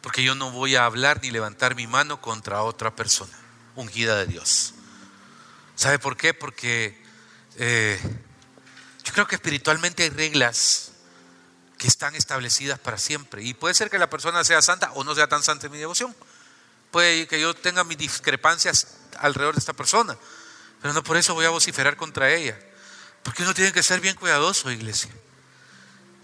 porque 0.01 0.21
yo 0.21 0.35
no 0.35 0.51
voy 0.51 0.75
a 0.75 0.85
hablar 0.85 1.19
ni 1.23 1.31
levantar 1.31 1.73
mi 1.73 1.87
mano 1.87 2.21
contra 2.21 2.61
otra 2.61 2.95
persona 2.95 3.35
ungida 3.73 4.15
de 4.15 4.27
Dios. 4.27 4.75
¿Sabe 5.75 5.97
por 5.97 6.17
qué? 6.17 6.35
Porque 6.35 7.03
eh, 7.55 7.99
yo 9.03 9.11
creo 9.11 9.25
que 9.25 9.35
espiritualmente 9.35 10.03
hay 10.03 10.09
reglas 10.09 10.91
que 11.77 11.87
están 11.87 12.15
establecidas 12.15 12.79
para 12.79 12.97
siempre. 12.97 13.43
Y 13.43 13.53
puede 13.53 13.73
ser 13.73 13.89
que 13.89 13.97
la 13.97 14.09
persona 14.09 14.43
sea 14.43 14.61
santa 14.61 14.91
o 14.93 15.03
no 15.03 15.15
sea 15.15 15.27
tan 15.27 15.43
santa 15.43 15.67
en 15.67 15.71
mi 15.71 15.77
devoción. 15.77 16.15
Puede 16.91 17.27
que 17.27 17.39
yo 17.39 17.53
tenga 17.53 17.83
mis 17.83 17.97
discrepancias 17.97 18.87
alrededor 19.19 19.55
de 19.55 19.59
esta 19.59 19.73
persona. 19.73 20.17
Pero 20.81 20.93
no 20.93 21.03
por 21.03 21.17
eso 21.17 21.33
voy 21.33 21.45
a 21.45 21.49
vociferar 21.49 21.97
contra 21.97 22.33
ella. 22.33 22.57
Porque 23.23 23.43
uno 23.43 23.53
tiene 23.53 23.71
que 23.71 23.83
ser 23.83 23.99
bien 23.99 24.15
cuidadoso, 24.15 24.71
iglesia. 24.71 25.11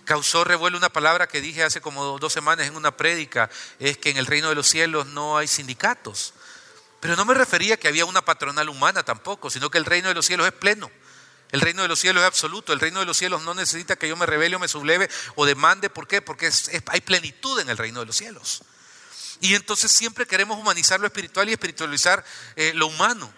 Causó 0.06 0.44
revuelo 0.44 0.78
una 0.78 0.90
palabra 0.90 1.28
que 1.28 1.42
dije 1.42 1.64
hace 1.64 1.82
como 1.82 2.20
dos 2.20 2.34
semanas 2.34 2.68
en 2.68 2.76
una 2.76 2.96
prédica, 2.96 3.50
es 3.80 3.98
que 3.98 4.10
en 4.10 4.18
el 4.18 4.26
reino 4.26 4.50
de 4.50 4.56
los 4.56 4.68
cielos 4.68 5.08
no 5.08 5.38
hay 5.38 5.48
sindicatos. 5.48 6.34
Pero 7.00 7.16
no 7.16 7.26
me 7.26 7.34
refería 7.34 7.78
que 7.78 7.88
había 7.88 8.06
una 8.06 8.24
patronal 8.24 8.70
humana 8.70 9.04
tampoco, 9.04 9.50
sino 9.50 9.70
que 9.70 9.78
el 9.78 9.86
reino 9.86 10.08
de 10.08 10.14
los 10.14 10.26
cielos 10.26 10.48
es 10.48 10.54
pleno. 10.54 10.90
El 11.54 11.62
reino 11.62 11.84
de 11.84 11.88
los 11.88 12.00
cielos 12.00 12.24
es 12.24 12.28
absoluto. 12.28 12.74
El 12.74 12.80
reino 12.80 13.00
de 13.00 13.06
los 13.06 13.16
cielos 13.16 13.44
no 13.44 13.54
necesita 13.54 13.96
que 13.96 14.08
yo 14.08 14.18
me 14.18 14.26
revele 14.26 14.56
o 14.56 14.60
me 14.60 14.68
subleve 14.68 15.08
o 15.36 15.46
demande. 15.46 15.88
¿Por 15.88 16.08
qué? 16.08 16.20
Porque 16.20 16.52
hay 16.88 17.02
plenitud 17.02 17.60
en 17.60 17.70
el 17.70 17.78
reino 17.78 18.00
de 18.00 18.08
los 18.08 18.18
cielos. 18.18 18.64
Y 19.40 19.54
entonces 19.54 19.92
siempre 19.92 20.26
queremos 20.26 20.58
humanizar 20.58 21.00
lo 21.00 21.06
espiritual 21.06 21.48
y 21.48 21.54
espiritualizar 21.54 22.26
eh, 22.56 22.72
lo 22.74 22.88
humano. 22.88 23.32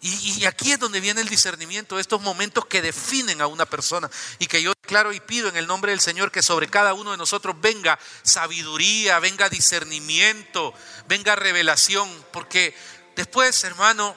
Y, 0.00 0.46
aquí 0.46 0.72
es 0.72 0.80
donde 0.80 0.98
viene 0.98 1.20
el 1.20 1.28
discernimiento, 1.28 2.00
estos 2.00 2.20
momentos 2.20 2.66
que 2.66 2.82
definen 2.82 3.40
a 3.40 3.46
una 3.46 3.66
persona. 3.66 4.10
Y 4.40 4.48
que 4.48 4.60
yo 4.60 4.72
declaro 4.82 5.12
y 5.12 5.20
pido 5.20 5.48
en 5.48 5.56
el 5.56 5.68
nombre 5.68 5.92
del 5.92 6.00
Señor 6.00 6.32
que 6.32 6.42
sobre 6.42 6.66
cada 6.66 6.92
uno 6.92 7.12
de 7.12 7.18
nosotros 7.18 7.54
venga 7.60 8.00
sabiduría, 8.22 9.20
venga 9.20 9.48
discernimiento, 9.48 10.74
venga 11.06 11.36
revelación. 11.36 12.08
Porque 12.32 12.76
después, 13.14 13.62
hermano, 13.62 14.16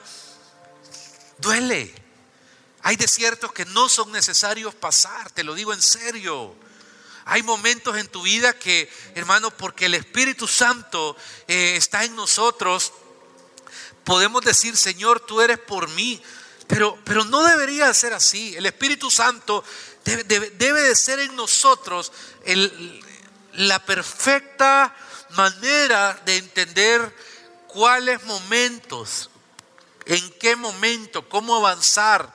duele. 1.38 2.01
Hay 2.82 2.96
desiertos 2.96 3.52
que 3.52 3.64
no 3.66 3.88
son 3.88 4.12
necesarios 4.12 4.74
pasar, 4.74 5.30
te 5.30 5.44
lo 5.44 5.54
digo 5.54 5.72
en 5.72 5.82
serio. 5.82 6.54
Hay 7.24 7.42
momentos 7.42 7.96
en 7.96 8.08
tu 8.08 8.22
vida 8.22 8.52
que, 8.52 8.90
hermano, 9.14 9.50
porque 9.50 9.86
el 9.86 9.94
Espíritu 9.94 10.48
Santo 10.48 11.16
eh, 11.46 11.76
está 11.76 12.04
en 12.04 12.16
nosotros, 12.16 12.92
podemos 14.04 14.42
decir, 14.42 14.76
Señor, 14.76 15.20
tú 15.20 15.40
eres 15.40 15.58
por 15.58 15.88
mí. 15.90 16.20
Pero, 16.66 16.98
pero 17.04 17.24
no 17.24 17.42
debería 17.44 17.92
ser 17.92 18.14
así. 18.14 18.56
El 18.56 18.66
Espíritu 18.66 19.10
Santo 19.10 19.62
debe, 20.04 20.82
de 20.82 20.96
ser 20.96 21.20
en 21.20 21.36
nosotros 21.36 22.12
la 23.52 23.84
perfecta 23.84 24.94
manera 25.30 26.20
de 26.24 26.38
entender 26.38 27.14
cuáles 27.68 28.22
momentos, 28.24 29.30
en 30.06 30.30
qué 30.38 30.56
momento, 30.56 31.28
cómo 31.28 31.56
avanzar, 31.56 32.34